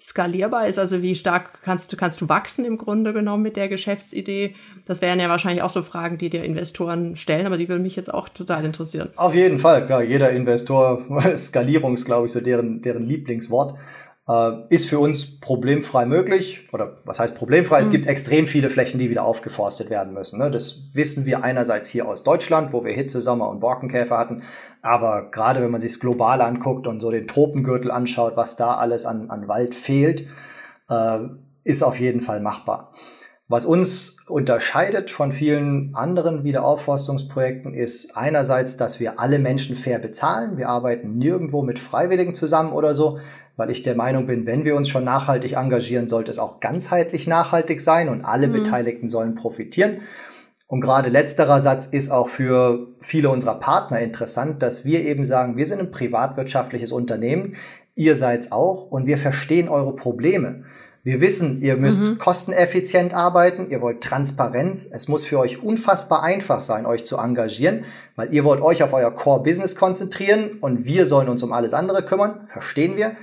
skalierbar 0.00 0.66
ist? 0.68 0.78
Also 0.78 1.02
wie 1.02 1.14
stark 1.14 1.62
kannst 1.62 1.92
du, 1.92 1.96
kannst 1.96 2.20
du 2.20 2.28
wachsen 2.28 2.64
im 2.64 2.78
Grunde 2.78 3.12
genommen 3.12 3.42
mit 3.42 3.56
der 3.56 3.68
Geschäftsidee? 3.68 4.54
Das 4.84 5.00
wären 5.02 5.20
ja 5.20 5.28
wahrscheinlich 5.28 5.62
auch 5.62 5.70
so 5.70 5.82
Fragen, 5.82 6.18
die 6.18 6.30
dir 6.30 6.42
Investoren 6.42 7.16
stellen, 7.16 7.46
aber 7.46 7.58
die 7.58 7.68
würden 7.68 7.82
mich 7.82 7.96
jetzt 7.96 8.12
auch 8.12 8.28
total 8.28 8.64
interessieren. 8.64 9.10
Auf 9.16 9.34
jeden 9.34 9.58
Fall, 9.58 9.86
klar. 9.86 10.02
Jeder 10.02 10.30
Investor, 10.30 11.02
Skalierung 11.36 11.94
ist, 11.94 12.04
glaube 12.04 12.26
ich, 12.26 12.32
so 12.32 12.40
deren, 12.40 12.82
deren 12.82 13.04
Lieblingswort. 13.04 13.78
Äh, 14.28 14.52
ist 14.68 14.88
für 14.88 15.00
uns 15.00 15.40
problemfrei 15.40 16.06
möglich. 16.06 16.68
Oder 16.72 16.98
was 17.04 17.18
heißt 17.18 17.34
problemfrei? 17.34 17.78
Mhm. 17.78 17.82
Es 17.82 17.90
gibt 17.90 18.06
extrem 18.06 18.46
viele 18.46 18.70
Flächen, 18.70 19.00
die 19.00 19.10
wieder 19.10 19.24
aufgeforstet 19.24 19.90
werden 19.90 20.14
müssen. 20.14 20.38
Ne? 20.38 20.50
Das 20.50 20.94
wissen 20.94 21.26
wir 21.26 21.42
einerseits 21.42 21.88
hier 21.88 22.06
aus 22.06 22.22
Deutschland, 22.22 22.72
wo 22.72 22.84
wir 22.84 22.92
Hitze, 22.92 23.20
Sommer 23.20 23.48
und 23.48 23.60
Borkenkäfer 23.60 24.16
hatten. 24.16 24.42
Aber 24.80 25.30
gerade 25.30 25.60
wenn 25.60 25.70
man 25.70 25.80
sich 25.80 25.92
es 25.92 26.00
global 26.00 26.40
anguckt 26.40 26.86
und 26.86 27.00
so 27.00 27.10
den 27.10 27.26
Tropengürtel 27.26 27.90
anschaut, 27.90 28.36
was 28.36 28.56
da 28.56 28.76
alles 28.76 29.06
an, 29.06 29.30
an 29.30 29.48
Wald 29.48 29.74
fehlt, 29.74 30.28
äh, 30.88 31.18
ist 31.64 31.82
auf 31.82 31.98
jeden 31.98 32.20
Fall 32.20 32.40
machbar. 32.40 32.92
Was 33.52 33.66
uns 33.66 34.16
unterscheidet 34.28 35.10
von 35.10 35.30
vielen 35.30 35.94
anderen 35.94 36.42
Wiederaufforstungsprojekten 36.42 37.74
ist 37.74 38.16
einerseits, 38.16 38.78
dass 38.78 38.98
wir 38.98 39.20
alle 39.20 39.38
Menschen 39.38 39.76
fair 39.76 39.98
bezahlen. 39.98 40.56
Wir 40.56 40.70
arbeiten 40.70 41.18
nirgendwo 41.18 41.60
mit 41.62 41.78
Freiwilligen 41.78 42.34
zusammen 42.34 42.72
oder 42.72 42.94
so 42.94 43.18
weil 43.56 43.70
ich 43.70 43.82
der 43.82 43.94
Meinung 43.94 44.26
bin, 44.26 44.46
wenn 44.46 44.64
wir 44.64 44.74
uns 44.74 44.88
schon 44.88 45.04
nachhaltig 45.04 45.56
engagieren, 45.56 46.08
sollte 46.08 46.30
es 46.30 46.38
auch 46.38 46.60
ganzheitlich 46.60 47.26
nachhaltig 47.26 47.82
sein 47.82 48.08
und 48.08 48.24
alle 48.24 48.48
mhm. 48.48 48.54
Beteiligten 48.54 49.10
sollen 49.10 49.34
profitieren. 49.34 50.00
Und 50.66 50.80
gerade 50.80 51.10
letzterer 51.10 51.60
Satz 51.60 51.84
ist 51.84 52.10
auch 52.10 52.30
für 52.30 52.88
viele 53.02 53.28
unserer 53.28 53.56
Partner 53.56 54.00
interessant, 54.00 54.62
dass 54.62 54.86
wir 54.86 55.02
eben 55.02 55.24
sagen, 55.24 55.58
wir 55.58 55.66
sind 55.66 55.80
ein 55.80 55.90
privatwirtschaftliches 55.90 56.92
Unternehmen, 56.92 57.56
ihr 57.94 58.16
seid's 58.16 58.52
auch 58.52 58.90
und 58.90 59.06
wir 59.06 59.18
verstehen 59.18 59.68
eure 59.68 59.94
Probleme. 59.94 60.64
Wir 61.04 61.20
wissen, 61.20 61.60
ihr 61.62 61.76
müsst 61.76 62.00
mhm. 62.00 62.18
kosteneffizient 62.18 63.12
arbeiten, 63.12 63.68
ihr 63.70 63.80
wollt 63.80 64.02
Transparenz. 64.02 64.86
Es 64.88 65.08
muss 65.08 65.24
für 65.24 65.40
euch 65.40 65.60
unfassbar 65.60 66.22
einfach 66.22 66.60
sein, 66.60 66.86
euch 66.86 67.04
zu 67.04 67.16
engagieren, 67.16 67.84
weil 68.14 68.32
ihr 68.32 68.44
wollt 68.44 68.60
euch 68.60 68.84
auf 68.84 68.92
euer 68.92 69.10
Core-Business 69.10 69.74
konzentrieren 69.74 70.58
und 70.60 70.84
wir 70.84 71.06
sollen 71.06 71.28
uns 71.28 71.42
um 71.42 71.52
alles 71.52 71.74
andere 71.74 72.04
kümmern. 72.04 72.46
Verstehen 72.52 72.96
wir. 72.96 73.16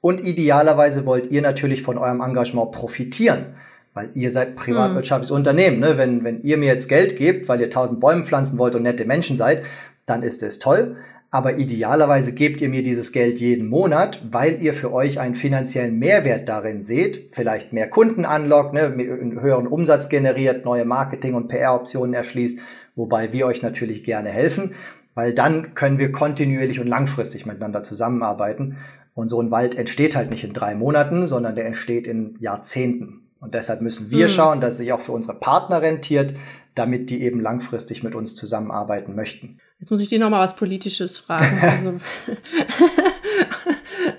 Und 0.00 0.24
idealerweise 0.24 1.06
wollt 1.06 1.32
ihr 1.32 1.42
natürlich 1.42 1.82
von 1.82 1.98
eurem 1.98 2.20
Engagement 2.20 2.70
profitieren, 2.70 3.56
weil 3.94 4.10
ihr 4.14 4.30
seid 4.30 4.54
privatwirtschaftliches 4.54 5.32
mhm. 5.32 5.38
Unternehmen. 5.38 5.80
Ne? 5.80 5.98
Wenn, 5.98 6.22
wenn 6.22 6.40
ihr 6.42 6.56
mir 6.56 6.66
jetzt 6.66 6.88
Geld 6.88 7.16
gebt, 7.16 7.48
weil 7.48 7.60
ihr 7.60 7.70
tausend 7.70 7.98
Bäume 7.98 8.22
pflanzen 8.22 8.58
wollt 8.58 8.76
und 8.76 8.84
nette 8.84 9.06
Menschen 9.06 9.36
seid, 9.36 9.64
dann 10.06 10.22
ist 10.22 10.40
es 10.44 10.60
toll. 10.60 10.98
Aber 11.34 11.58
idealerweise 11.58 12.32
gebt 12.32 12.60
ihr 12.60 12.68
mir 12.68 12.84
dieses 12.84 13.10
Geld 13.10 13.40
jeden 13.40 13.66
Monat, 13.66 14.22
weil 14.30 14.62
ihr 14.62 14.72
für 14.72 14.92
euch 14.92 15.18
einen 15.18 15.34
finanziellen 15.34 15.98
Mehrwert 15.98 16.48
darin 16.48 16.80
seht, 16.80 17.30
vielleicht 17.32 17.72
mehr 17.72 17.90
Kunden 17.90 18.24
anlockt, 18.24 18.72
ne, 18.72 18.84
einen 18.84 19.40
höheren 19.40 19.66
Umsatz 19.66 20.08
generiert, 20.08 20.64
neue 20.64 20.84
Marketing- 20.84 21.34
und 21.34 21.48
PR-Optionen 21.48 22.14
erschließt, 22.14 22.60
wobei 22.94 23.32
wir 23.32 23.46
euch 23.46 23.62
natürlich 23.62 24.04
gerne 24.04 24.28
helfen. 24.28 24.76
weil 25.16 25.34
dann 25.34 25.74
können 25.74 25.98
wir 25.98 26.12
kontinuierlich 26.12 26.78
und 26.78 26.86
langfristig 26.86 27.46
miteinander 27.46 27.82
zusammenarbeiten. 27.82 28.78
Und 29.14 29.28
so 29.28 29.40
ein 29.40 29.50
Wald 29.50 29.74
entsteht 29.74 30.14
halt 30.14 30.30
nicht 30.30 30.44
in 30.44 30.52
drei 30.52 30.76
Monaten, 30.76 31.26
sondern 31.26 31.56
der 31.56 31.66
entsteht 31.66 32.06
in 32.06 32.36
Jahrzehnten. 32.38 33.24
Und 33.40 33.54
deshalb 33.54 33.80
müssen 33.80 34.12
wir 34.12 34.26
mhm. 34.26 34.30
schauen, 34.30 34.60
dass 34.60 34.74
es 34.74 34.78
sich 34.78 34.92
auch 34.92 35.00
für 35.00 35.12
unsere 35.12 35.38
Partner 35.38 35.82
rentiert, 35.82 36.34
damit 36.74 37.10
die 37.10 37.22
eben 37.22 37.40
langfristig 37.40 38.02
mit 38.02 38.14
uns 38.14 38.34
zusammenarbeiten 38.34 39.14
möchten. 39.14 39.58
Jetzt 39.84 39.90
muss 39.90 40.00
ich 40.00 40.08
dir 40.08 40.18
noch 40.18 40.30
mal 40.30 40.40
was 40.40 40.56
Politisches 40.56 41.18
fragen. 41.18 41.60
Also, 41.60 42.00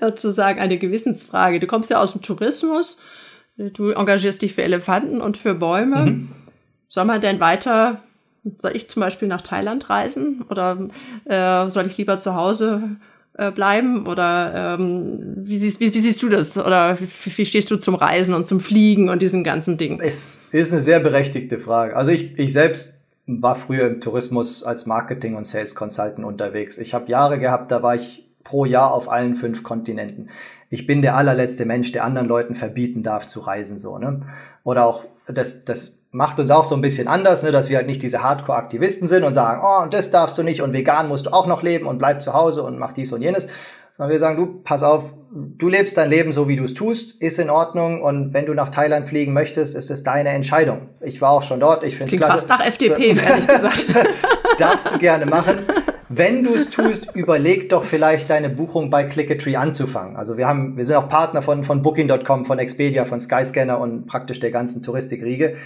sozusagen 0.00 0.60
eine 0.60 0.78
Gewissensfrage. 0.78 1.58
Du 1.58 1.66
kommst 1.66 1.90
ja 1.90 2.00
aus 2.00 2.12
dem 2.12 2.22
Tourismus, 2.22 3.00
du 3.56 3.90
engagierst 3.90 4.42
dich 4.42 4.54
für 4.54 4.62
Elefanten 4.62 5.20
und 5.20 5.36
für 5.36 5.56
Bäume. 5.56 6.06
Mhm. 6.06 6.28
Soll 6.86 7.04
man 7.04 7.20
denn 7.20 7.40
weiter, 7.40 8.00
soll 8.58 8.76
ich 8.76 8.88
zum 8.88 9.00
Beispiel 9.00 9.26
nach 9.26 9.42
Thailand 9.42 9.90
reisen 9.90 10.44
oder 10.50 10.86
äh, 11.24 11.68
soll 11.68 11.88
ich 11.88 11.98
lieber 11.98 12.18
zu 12.18 12.36
Hause 12.36 12.98
äh, 13.36 13.50
bleiben? 13.50 14.06
Oder 14.06 14.76
ähm, 14.78 15.34
wie, 15.38 15.58
siehst, 15.58 15.80
wie, 15.80 15.92
wie, 15.92 15.98
siehst 15.98 16.22
du 16.22 16.28
das? 16.28 16.56
Oder 16.56 16.96
wie, 17.00 17.08
wie, 17.38 17.44
stehst 17.44 17.72
du 17.72 17.76
zum 17.76 17.96
Reisen 17.96 18.34
und 18.34 18.46
zum 18.46 18.60
Fliegen 18.60 19.08
und 19.08 19.20
diesen 19.20 19.42
ganzen 19.42 19.76
Dingen? 19.78 19.98
Es 20.00 20.38
ist 20.52 20.72
eine 20.72 20.80
sehr 20.80 21.00
berechtigte 21.00 21.58
Frage. 21.58 21.96
Also 21.96 22.12
ich, 22.12 22.38
ich 22.38 22.52
selbst 22.52 22.95
war 23.26 23.56
früher 23.56 23.86
im 23.86 24.00
Tourismus 24.00 24.62
als 24.62 24.86
Marketing- 24.86 25.34
und 25.34 25.44
Sales 25.44 25.74
Consultant 25.74 26.24
unterwegs. 26.24 26.78
Ich 26.78 26.94
habe 26.94 27.10
Jahre 27.10 27.38
gehabt, 27.38 27.70
da 27.70 27.82
war 27.82 27.94
ich 27.94 28.28
pro 28.44 28.64
Jahr 28.64 28.94
auf 28.94 29.10
allen 29.10 29.34
fünf 29.34 29.64
Kontinenten. 29.64 30.30
Ich 30.70 30.86
bin 30.86 31.02
der 31.02 31.16
allerletzte 31.16 31.64
Mensch, 31.64 31.92
der 31.92 32.04
anderen 32.04 32.28
Leuten 32.28 32.54
verbieten 32.54 33.02
darf 33.02 33.26
zu 33.26 33.40
reisen, 33.40 33.78
so, 33.78 33.98
ne? 33.98 34.22
Oder 34.62 34.86
auch, 34.86 35.04
das, 35.26 35.64
das 35.64 35.98
macht 36.12 36.40
uns 36.40 36.50
auch 36.50 36.64
so 36.64 36.74
ein 36.74 36.80
bisschen 36.80 37.08
anders, 37.08 37.42
ne, 37.42 37.52
dass 37.52 37.68
wir 37.68 37.76
halt 37.76 37.86
nicht 37.86 38.02
diese 38.02 38.22
Hardcore-Aktivisten 38.22 39.06
sind 39.06 39.24
und 39.24 39.34
sagen, 39.34 39.60
oh, 39.64 39.86
das 39.88 40.10
darfst 40.10 40.38
du 40.38 40.42
nicht 40.42 40.62
und 40.62 40.72
vegan 40.72 41.08
musst 41.08 41.26
du 41.26 41.30
auch 41.30 41.46
noch 41.46 41.62
leben 41.62 41.86
und 41.86 41.98
bleib 41.98 42.22
zu 42.22 42.32
Hause 42.32 42.62
und 42.62 42.78
mach 42.78 42.92
dies 42.92 43.12
und 43.12 43.22
jenes. 43.22 43.46
Sondern 43.96 44.12
wir 44.12 44.18
sagen, 44.18 44.36
du, 44.36 44.60
pass 44.62 44.82
auf, 44.82 45.14
du 45.30 45.68
lebst 45.68 45.96
dein 45.96 46.10
Leben 46.10 46.32
so, 46.32 46.48
wie 46.48 46.56
du 46.56 46.64
es 46.64 46.74
tust, 46.74 47.20
ist 47.22 47.38
in 47.38 47.48
Ordnung 47.48 48.02
und 48.02 48.34
wenn 48.34 48.44
du 48.44 48.52
nach 48.52 48.68
Thailand 48.68 49.08
fliegen 49.08 49.32
möchtest, 49.32 49.74
ist 49.74 49.90
es 49.90 50.02
deine 50.02 50.30
Entscheidung. 50.30 50.88
Ich 51.00 51.20
war 51.22 51.30
auch 51.30 51.42
schon 51.42 51.60
dort, 51.60 51.82
ich 51.82 51.96
finde 51.96 52.14
es 52.14 52.20
klasse. 52.20 52.32
fast 52.32 52.48
nach 52.48 52.66
FDP, 52.66 53.08
ehrlich 53.26 53.46
gesagt. 53.46 53.86
Darfst 54.58 54.90
du 54.90 54.98
gerne 54.98 55.24
machen. 55.24 55.60
Wenn 56.08 56.44
du 56.44 56.54
es 56.54 56.70
tust, 56.70 57.08
überleg 57.14 57.68
doch 57.68 57.84
vielleicht 57.84 58.30
deine 58.30 58.48
Buchung 58.48 58.90
bei 58.90 59.04
Clickatree 59.04 59.56
anzufangen. 59.56 60.16
Also 60.16 60.36
wir 60.36 60.46
haben, 60.46 60.76
wir 60.76 60.84
sind 60.84 60.96
auch 60.96 61.08
Partner 61.08 61.42
von, 61.42 61.64
von 61.64 61.82
Booking.com, 61.82 62.44
von 62.44 62.58
Expedia, 62.58 63.04
von 63.04 63.18
Skyscanner 63.18 63.80
und 63.80 64.06
praktisch 64.06 64.38
der 64.40 64.50
ganzen 64.50 64.82
Touristikriege. 64.82 65.56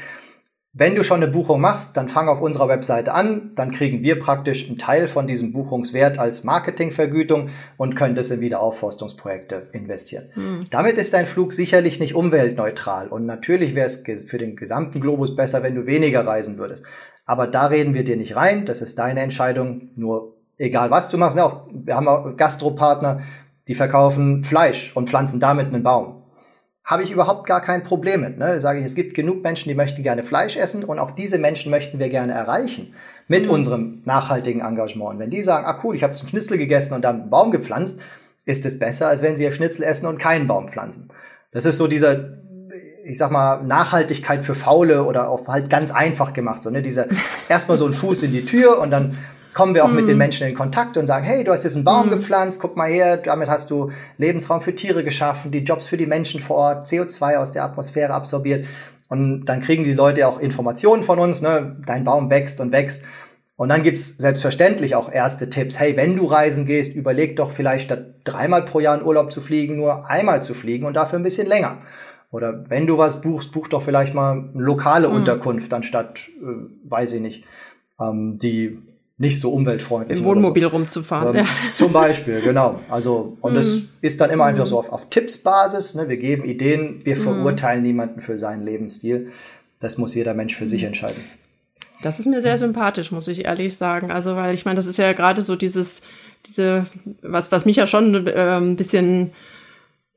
Wenn 0.72 0.94
du 0.94 1.02
schon 1.02 1.20
eine 1.20 1.26
Buchung 1.26 1.60
machst, 1.60 1.96
dann 1.96 2.08
fang 2.08 2.28
auf 2.28 2.40
unserer 2.40 2.68
Webseite 2.68 3.12
an, 3.12 3.50
dann 3.56 3.72
kriegen 3.72 4.04
wir 4.04 4.20
praktisch 4.20 4.68
einen 4.68 4.78
Teil 4.78 5.08
von 5.08 5.26
diesem 5.26 5.52
Buchungswert 5.52 6.16
als 6.16 6.44
Marketingvergütung 6.44 7.48
und 7.76 7.96
können 7.96 8.14
das 8.14 8.30
in 8.30 8.40
Wiederaufforstungsprojekte 8.40 9.70
investieren. 9.72 10.28
Mhm. 10.36 10.66
Damit 10.70 10.96
ist 10.96 11.12
dein 11.12 11.26
Flug 11.26 11.52
sicherlich 11.52 11.98
nicht 11.98 12.14
umweltneutral 12.14 13.08
und 13.08 13.26
natürlich 13.26 13.74
wäre 13.74 13.86
es 13.86 14.04
für 14.22 14.38
den 14.38 14.54
gesamten 14.54 15.00
Globus 15.00 15.34
besser, 15.34 15.64
wenn 15.64 15.74
du 15.74 15.86
weniger 15.86 16.24
reisen 16.24 16.56
würdest. 16.56 16.84
Aber 17.26 17.48
da 17.48 17.66
reden 17.66 17.94
wir 17.94 18.04
dir 18.04 18.16
nicht 18.16 18.36
rein, 18.36 18.64
das 18.64 18.80
ist 18.80 18.96
deine 18.96 19.22
Entscheidung, 19.22 19.90
nur 19.96 20.36
egal 20.56 20.92
was 20.92 21.08
du 21.08 21.18
machst. 21.18 21.36
Auch, 21.40 21.66
wir 21.72 21.96
haben 21.96 22.06
auch 22.06 22.36
Gastropartner, 22.36 23.22
die 23.66 23.74
verkaufen 23.74 24.44
Fleisch 24.44 24.92
und 24.94 25.08
pflanzen 25.08 25.40
damit 25.40 25.66
einen 25.66 25.82
Baum 25.82 26.19
habe 26.84 27.02
ich 27.02 27.10
überhaupt 27.10 27.46
gar 27.46 27.60
kein 27.60 27.82
Problem 27.82 28.22
mit. 28.22 28.38
Ne? 28.38 28.60
Sage 28.60 28.80
ich, 28.80 28.84
es 28.84 28.94
gibt 28.94 29.14
genug 29.14 29.42
Menschen, 29.42 29.68
die 29.68 29.74
möchten 29.74 30.02
gerne 30.02 30.24
Fleisch 30.24 30.56
essen 30.56 30.82
und 30.84 30.98
auch 30.98 31.12
diese 31.12 31.38
Menschen 31.38 31.70
möchten 31.70 31.98
wir 31.98 32.08
gerne 32.08 32.32
erreichen 32.32 32.94
mit 33.28 33.44
mhm. 33.44 33.50
unserem 33.50 34.02
nachhaltigen 34.04 34.60
Engagement. 34.60 35.10
Und 35.10 35.18
wenn 35.20 35.30
die 35.30 35.42
sagen, 35.42 35.66
ah 35.66 35.80
cool, 35.84 35.94
ich 35.94 36.02
habe 36.02 36.12
einen 36.12 36.28
Schnitzel 36.28 36.58
gegessen 36.58 36.94
und 36.94 37.04
dann 37.04 37.22
einen 37.22 37.30
Baum 37.30 37.50
gepflanzt, 37.50 38.00
ist 38.46 38.66
es 38.66 38.78
besser, 38.78 39.08
als 39.08 39.22
wenn 39.22 39.36
sie 39.36 39.44
ihr 39.44 39.52
Schnitzel 39.52 39.84
essen 39.84 40.06
und 40.06 40.18
keinen 40.18 40.46
Baum 40.46 40.68
pflanzen. 40.68 41.08
Das 41.52 41.64
ist 41.64 41.76
so 41.76 41.86
dieser, 41.86 42.38
ich 43.04 43.18
sag 43.18 43.30
mal, 43.30 43.62
Nachhaltigkeit 43.62 44.44
für 44.44 44.54
Faule 44.54 45.04
oder 45.04 45.28
auch 45.28 45.46
halt 45.46 45.70
ganz 45.70 45.92
einfach 45.92 46.32
gemacht. 46.32 46.62
So, 46.62 46.70
ne? 46.70 46.82
Dieser 46.82 47.06
erstmal 47.48 47.76
so 47.76 47.86
ein 47.86 47.92
Fuß 47.92 48.22
in 48.24 48.32
die 48.32 48.46
Tür 48.46 48.78
und 48.80 48.90
dann 48.90 49.18
kommen 49.54 49.74
wir 49.74 49.84
auch 49.84 49.88
mhm. 49.88 49.96
mit 49.96 50.08
den 50.08 50.14
mhm. 50.14 50.18
Menschen 50.18 50.46
in 50.46 50.54
Kontakt 50.54 50.96
und 50.96 51.06
sagen, 51.06 51.24
hey, 51.24 51.44
du 51.44 51.52
hast 51.52 51.64
jetzt 51.64 51.74
einen 51.74 51.84
Baum 51.84 52.06
mhm. 52.06 52.10
gepflanzt, 52.10 52.60
guck 52.60 52.76
mal 52.76 52.88
her, 52.88 53.16
damit 53.16 53.48
hast 53.48 53.70
du 53.70 53.90
Lebensraum 54.18 54.60
für 54.60 54.74
Tiere 54.74 55.04
geschaffen, 55.04 55.50
die 55.50 55.60
Jobs 55.60 55.86
für 55.86 55.96
die 55.96 56.06
Menschen 56.06 56.40
vor 56.40 56.56
Ort, 56.56 56.86
CO2 56.86 57.36
aus 57.36 57.52
der 57.52 57.64
Atmosphäre 57.64 58.12
absorbiert. 58.12 58.66
Und 59.08 59.46
dann 59.46 59.60
kriegen 59.60 59.82
die 59.82 59.92
Leute 59.92 60.26
auch 60.28 60.38
Informationen 60.38 61.02
von 61.02 61.18
uns, 61.18 61.42
ne? 61.42 61.76
dein 61.84 62.04
Baum 62.04 62.30
wächst 62.30 62.60
und 62.60 62.70
wächst. 62.70 63.04
Und 63.56 63.68
dann 63.68 63.82
gibt's 63.82 64.16
selbstverständlich 64.16 64.94
auch 64.94 65.12
erste 65.12 65.50
Tipps. 65.50 65.78
Hey, 65.78 65.96
wenn 65.96 66.16
du 66.16 66.24
reisen 66.26 66.64
gehst, 66.64 66.94
überleg 66.94 67.36
doch 67.36 67.50
vielleicht 67.50 67.84
statt 67.84 68.14
dreimal 68.24 68.64
pro 68.64 68.80
Jahr 68.80 68.98
in 68.98 69.04
Urlaub 69.04 69.32
zu 69.32 69.40
fliegen, 69.40 69.76
nur 69.76 70.08
einmal 70.08 70.40
zu 70.42 70.54
fliegen 70.54 70.86
und 70.86 70.94
dafür 70.94 71.18
ein 71.18 71.24
bisschen 71.24 71.46
länger. 71.46 71.78
Oder 72.30 72.64
wenn 72.70 72.86
du 72.86 72.96
was 72.96 73.20
buchst, 73.20 73.52
buch 73.52 73.68
doch 73.68 73.82
vielleicht 73.82 74.14
mal 74.14 74.32
eine 74.32 74.62
lokale 74.62 75.08
mhm. 75.08 75.16
Unterkunft, 75.16 75.74
anstatt, 75.74 76.20
äh, 76.40 76.88
weiß 76.88 77.14
ich 77.14 77.20
nicht, 77.20 77.44
ähm, 78.00 78.38
die 78.38 78.78
nicht 79.20 79.38
so 79.38 79.52
umweltfreundlich. 79.52 80.18
Im 80.18 80.24
Wohnmobil 80.24 80.62
so. 80.62 80.68
rumzufahren. 80.70 81.36
Ähm, 81.36 81.44
ja. 81.44 81.50
Zum 81.74 81.92
Beispiel, 81.92 82.40
genau. 82.40 82.80
Also, 82.88 83.36
und 83.42 83.54
das 83.54 83.68
mhm. 83.68 83.88
ist 84.00 84.18
dann 84.18 84.30
immer 84.30 84.46
einfach 84.46 84.64
so 84.64 84.78
auf, 84.78 84.88
auf 84.88 85.10
Tippsbasis. 85.10 85.94
Ne? 85.94 86.08
Wir 86.08 86.16
geben 86.16 86.44
Ideen, 86.44 87.04
wir 87.04 87.16
mhm. 87.16 87.20
verurteilen 87.20 87.82
niemanden 87.82 88.22
für 88.22 88.38
seinen 88.38 88.64
Lebensstil. 88.64 89.30
Das 89.78 89.98
muss 89.98 90.14
jeder 90.14 90.32
Mensch 90.32 90.56
für 90.56 90.64
sich 90.64 90.80
mhm. 90.82 90.88
entscheiden. 90.88 91.22
Das 92.02 92.18
ist 92.18 92.24
mir 92.24 92.40
sehr 92.40 92.56
sympathisch, 92.56 93.12
muss 93.12 93.28
ich 93.28 93.44
ehrlich 93.44 93.76
sagen. 93.76 94.10
Also, 94.10 94.36
weil 94.36 94.54
ich 94.54 94.64
meine, 94.64 94.76
das 94.76 94.86
ist 94.86 94.96
ja 94.96 95.12
gerade 95.12 95.42
so 95.42 95.54
dieses, 95.54 96.00
diese, 96.46 96.86
was, 97.20 97.52
was 97.52 97.66
mich 97.66 97.76
ja 97.76 97.86
schon 97.86 98.26
äh, 98.26 98.56
ein 98.56 98.76
bisschen 98.76 99.32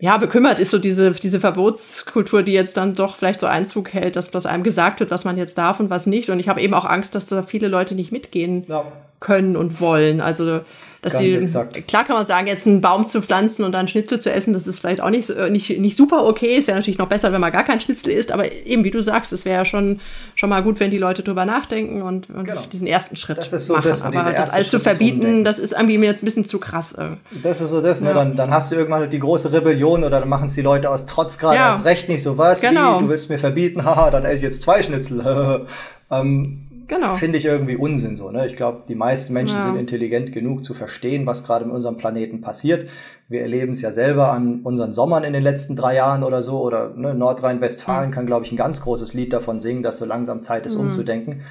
ja, 0.03 0.17
bekümmert 0.17 0.59
ist 0.59 0.71
so 0.71 0.79
diese, 0.79 1.11
diese 1.11 1.39
Verbotskultur, 1.39 2.43
die 2.43 2.51
jetzt 2.51 2.75
dann 2.75 2.93
doch 2.93 3.15
vielleicht 3.15 3.39
so 3.39 3.47
Einzug 3.47 3.93
hält, 3.93 4.17
dass, 4.17 4.29
dass 4.31 4.45
einem 4.45 4.63
gesagt 4.63 4.99
wird, 4.99 5.11
was 5.11 5.23
man 5.23 5.37
jetzt 5.37 5.57
darf 5.57 5.79
und 5.79 5.89
was 5.89 6.07
nicht. 6.07 6.29
Und 6.29 6.41
ich 6.41 6.49
habe 6.49 6.59
eben 6.59 6.73
auch 6.73 6.83
Angst, 6.83 7.15
dass 7.15 7.27
da 7.27 7.41
viele 7.41 7.69
Leute 7.69 7.95
nicht 7.95 8.11
mitgehen 8.11 8.65
ja. 8.67 8.83
Können 9.23 9.55
und 9.55 9.81
wollen. 9.81 10.21
Also 10.21 10.61
dass 11.03 11.13
Ganz 11.13 11.31
sie, 11.31 11.37
exakt. 11.37 11.87
klar 11.89 12.05
kann 12.05 12.15
man 12.15 12.25
sagen, 12.25 12.47
jetzt 12.47 12.65
einen 12.65 12.79
Baum 12.79 13.05
zu 13.07 13.21
pflanzen 13.21 13.65
und 13.65 13.73
dann 13.73 13.89
Schnitzel 13.89 14.21
zu 14.21 14.31
essen, 14.31 14.53
das 14.53 14.67
ist 14.67 14.79
vielleicht 14.79 15.01
auch 15.01 15.09
nicht, 15.09 15.29
nicht, 15.49 15.77
nicht 15.77 15.97
super 15.97 16.25
okay. 16.25 16.55
Es 16.57 16.67
wäre 16.67 16.77
natürlich 16.77 16.97
noch 16.97 17.09
besser, 17.09 17.33
wenn 17.33 17.41
man 17.41 17.51
gar 17.51 17.65
keinen 17.65 17.81
Schnitzel 17.81 18.11
isst, 18.11 18.31
aber 18.31 18.49
eben, 18.49 18.85
wie 18.85 18.89
du 18.89 19.01
sagst, 19.01 19.33
es 19.33 19.43
wäre 19.43 19.57
ja 19.57 19.65
schon, 19.65 19.99
schon 20.35 20.49
mal 20.49 20.63
gut, 20.63 20.79
wenn 20.79 20.91
die 20.91 20.97
Leute 20.97 21.21
drüber 21.21 21.43
nachdenken 21.43 22.03
und, 22.03 22.29
und 22.29 22.45
genau. 22.45 22.61
diesen 22.71 22.87
ersten 22.87 23.17
Schritt 23.17 23.37
das 23.37 23.51
ist 23.51 23.65
so 23.67 23.73
machen. 23.73 23.89
Das, 23.89 24.01
aber 24.01 24.31
das 24.31 24.51
alles 24.51 24.69
zu 24.69 24.79
verbieten, 24.79 25.43
das 25.43 25.59
ist 25.59 25.73
irgendwie 25.73 25.97
mir 25.97 26.11
ein 26.11 26.19
bisschen 26.21 26.45
zu 26.45 26.57
krass. 26.57 26.93
Äh. 26.93 27.17
Das 27.43 27.59
ist 27.59 27.71
so 27.71 27.81
das, 27.81 27.99
ne? 27.99 28.07
Ja. 28.07 28.13
Dann, 28.13 28.37
dann 28.37 28.51
hast 28.51 28.71
du 28.71 28.75
irgendwann 28.77 29.09
die 29.09 29.19
große 29.19 29.51
Rebellion 29.51 30.05
oder 30.05 30.21
dann 30.21 30.29
machen 30.29 30.45
es 30.45 30.53
die 30.53 30.61
Leute 30.61 30.89
aus 30.89 31.05
Trotz 31.05 31.37
gerade 31.37 31.57
ja. 31.57 31.71
erst 31.71 31.83
recht 31.83 32.07
nicht 32.07 32.23
so 32.23 32.37
was. 32.37 32.61
Genau. 32.61 32.99
Wie, 32.99 33.03
du 33.03 33.09
willst 33.09 33.29
mir 33.29 33.39
verbieten, 33.39 33.83
haha, 33.83 34.09
dann 34.09 34.23
esse 34.23 34.37
ich 34.37 34.43
jetzt 34.43 34.61
zwei 34.61 34.81
Schnitzel. 34.81 35.67
ähm, 36.11 36.69
Genau. 36.93 37.15
Finde 37.15 37.39
ich 37.39 37.45
irgendwie 37.45 37.75
Unsinn 37.75 38.15
so. 38.15 38.29
Ne? 38.29 38.45
Ich 38.45 38.55
glaube, 38.55 38.83
die 38.87 38.95
meisten 38.95 39.33
Menschen 39.33 39.57
ja. 39.57 39.63
sind 39.63 39.77
intelligent 39.77 40.31
genug 40.31 40.63
zu 40.63 40.73
verstehen, 40.75 41.25
was 41.25 41.43
gerade 41.43 41.65
mit 41.65 41.73
unserem 41.73 41.97
Planeten 41.97 42.41
passiert. 42.41 42.89
Wir 43.27 43.41
erleben 43.41 43.71
es 43.71 43.81
ja 43.81 43.91
selber 43.91 44.31
an 44.31 44.61
unseren 44.63 44.93
Sommern 44.93 45.23
in 45.23 45.33
den 45.33 45.41
letzten 45.41 45.75
drei 45.75 45.95
Jahren 45.95 46.23
oder 46.23 46.43
so. 46.43 46.61
Oder 46.61 46.93
ne, 46.95 47.15
Nordrhein-Westfalen 47.15 48.09
mhm. 48.09 48.13
kann, 48.13 48.25
glaube 48.27 48.45
ich, 48.45 48.51
ein 48.51 48.57
ganz 48.57 48.81
großes 48.81 49.15
Lied 49.15 49.33
davon 49.33 49.59
singen, 49.59 49.81
dass 49.81 49.97
so 49.97 50.05
langsam 50.05 50.43
Zeit 50.43 50.67
ist, 50.67 50.75
mhm. 50.75 50.81
umzudenken. 50.81 51.41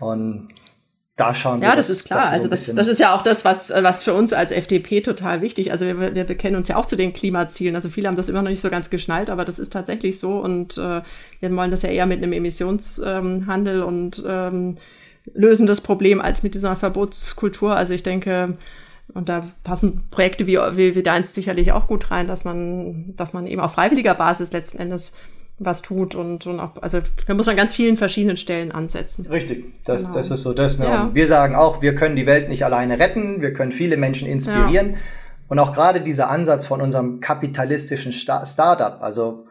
Und 0.00 0.48
da 1.16 1.32
schauen 1.32 1.60
wir. 1.60 1.68
Ja, 1.68 1.76
das, 1.76 1.88
das 1.88 1.96
ist 1.96 2.04
klar. 2.04 2.28
also 2.28 2.46
das, 2.46 2.66
das 2.74 2.88
ist 2.88 3.00
ja 3.00 3.16
auch 3.16 3.22
das, 3.22 3.44
was, 3.44 3.70
was 3.70 4.04
für 4.04 4.12
uns 4.12 4.34
als 4.34 4.52
FDP 4.52 5.00
total 5.00 5.40
wichtig. 5.40 5.72
Also 5.72 5.86
wir, 5.86 6.14
wir 6.14 6.24
bekennen 6.24 6.56
uns 6.56 6.68
ja 6.68 6.76
auch 6.76 6.84
zu 6.84 6.94
den 6.94 7.14
Klimazielen. 7.14 7.74
Also 7.74 7.88
viele 7.88 8.08
haben 8.08 8.16
das 8.16 8.28
immer 8.28 8.42
noch 8.42 8.50
nicht 8.50 8.60
so 8.60 8.68
ganz 8.68 8.90
geschnallt, 8.90 9.30
aber 9.30 9.46
das 9.46 9.58
ist 9.58 9.72
tatsächlich 9.72 10.18
so. 10.18 10.32
Und 10.32 10.76
äh, 10.76 11.00
wir 11.40 11.56
wollen 11.56 11.70
das 11.70 11.80
ja 11.80 11.88
eher 11.88 12.04
mit 12.04 12.22
einem 12.22 12.34
Emissionshandel 12.34 13.80
ähm, 13.80 13.86
und 13.86 14.22
ähm, 14.26 14.76
lösen 15.32 15.66
das 15.66 15.80
Problem 15.80 16.20
als 16.20 16.42
mit 16.42 16.54
dieser 16.54 16.76
Verbotskultur. 16.76 17.74
Also 17.74 17.94
ich 17.94 18.02
denke, 18.02 18.58
und 19.14 19.30
da 19.30 19.48
passen 19.64 20.02
Projekte 20.10 20.46
wie, 20.46 20.58
wie, 20.58 20.94
wie 20.94 21.02
deins 21.02 21.34
sicherlich 21.34 21.72
auch 21.72 21.86
gut 21.86 22.10
rein, 22.10 22.26
dass 22.26 22.44
man, 22.44 23.14
dass 23.16 23.32
man 23.32 23.46
eben 23.46 23.62
auf 23.62 23.72
freiwilliger 23.72 24.14
Basis 24.14 24.52
letzten 24.52 24.78
Endes 24.78 25.14
was 25.58 25.80
tut 25.80 26.14
und, 26.14 26.46
und 26.46 26.60
auch, 26.60 26.72
also 26.82 27.00
da 27.26 27.34
muss 27.34 27.48
an 27.48 27.56
ganz 27.56 27.72
vielen 27.72 27.96
verschiedenen 27.96 28.36
Stellen 28.36 28.72
ansetzen. 28.72 29.26
Richtig, 29.26 29.64
das, 29.84 30.02
genau. 30.02 30.14
das 30.14 30.30
ist 30.30 30.42
so 30.42 30.52
das. 30.52 30.78
Ne? 30.78 30.84
Ja. 30.84 31.10
wir 31.12 31.26
sagen 31.26 31.54
auch, 31.54 31.80
wir 31.80 31.94
können 31.94 32.14
die 32.14 32.26
Welt 32.26 32.48
nicht 32.48 32.64
alleine 32.64 32.98
retten, 32.98 33.40
wir 33.40 33.52
können 33.52 33.72
viele 33.72 33.96
Menschen 33.96 34.28
inspirieren. 34.28 34.92
Ja. 34.92 34.98
Und 35.48 35.58
auch 35.58 35.72
gerade 35.72 36.00
dieser 36.00 36.28
Ansatz 36.28 36.66
von 36.66 36.80
unserem 36.80 37.20
kapitalistischen 37.20 38.12
Sta 38.12 38.44
Startup, 38.44 38.98
also 39.00 39.46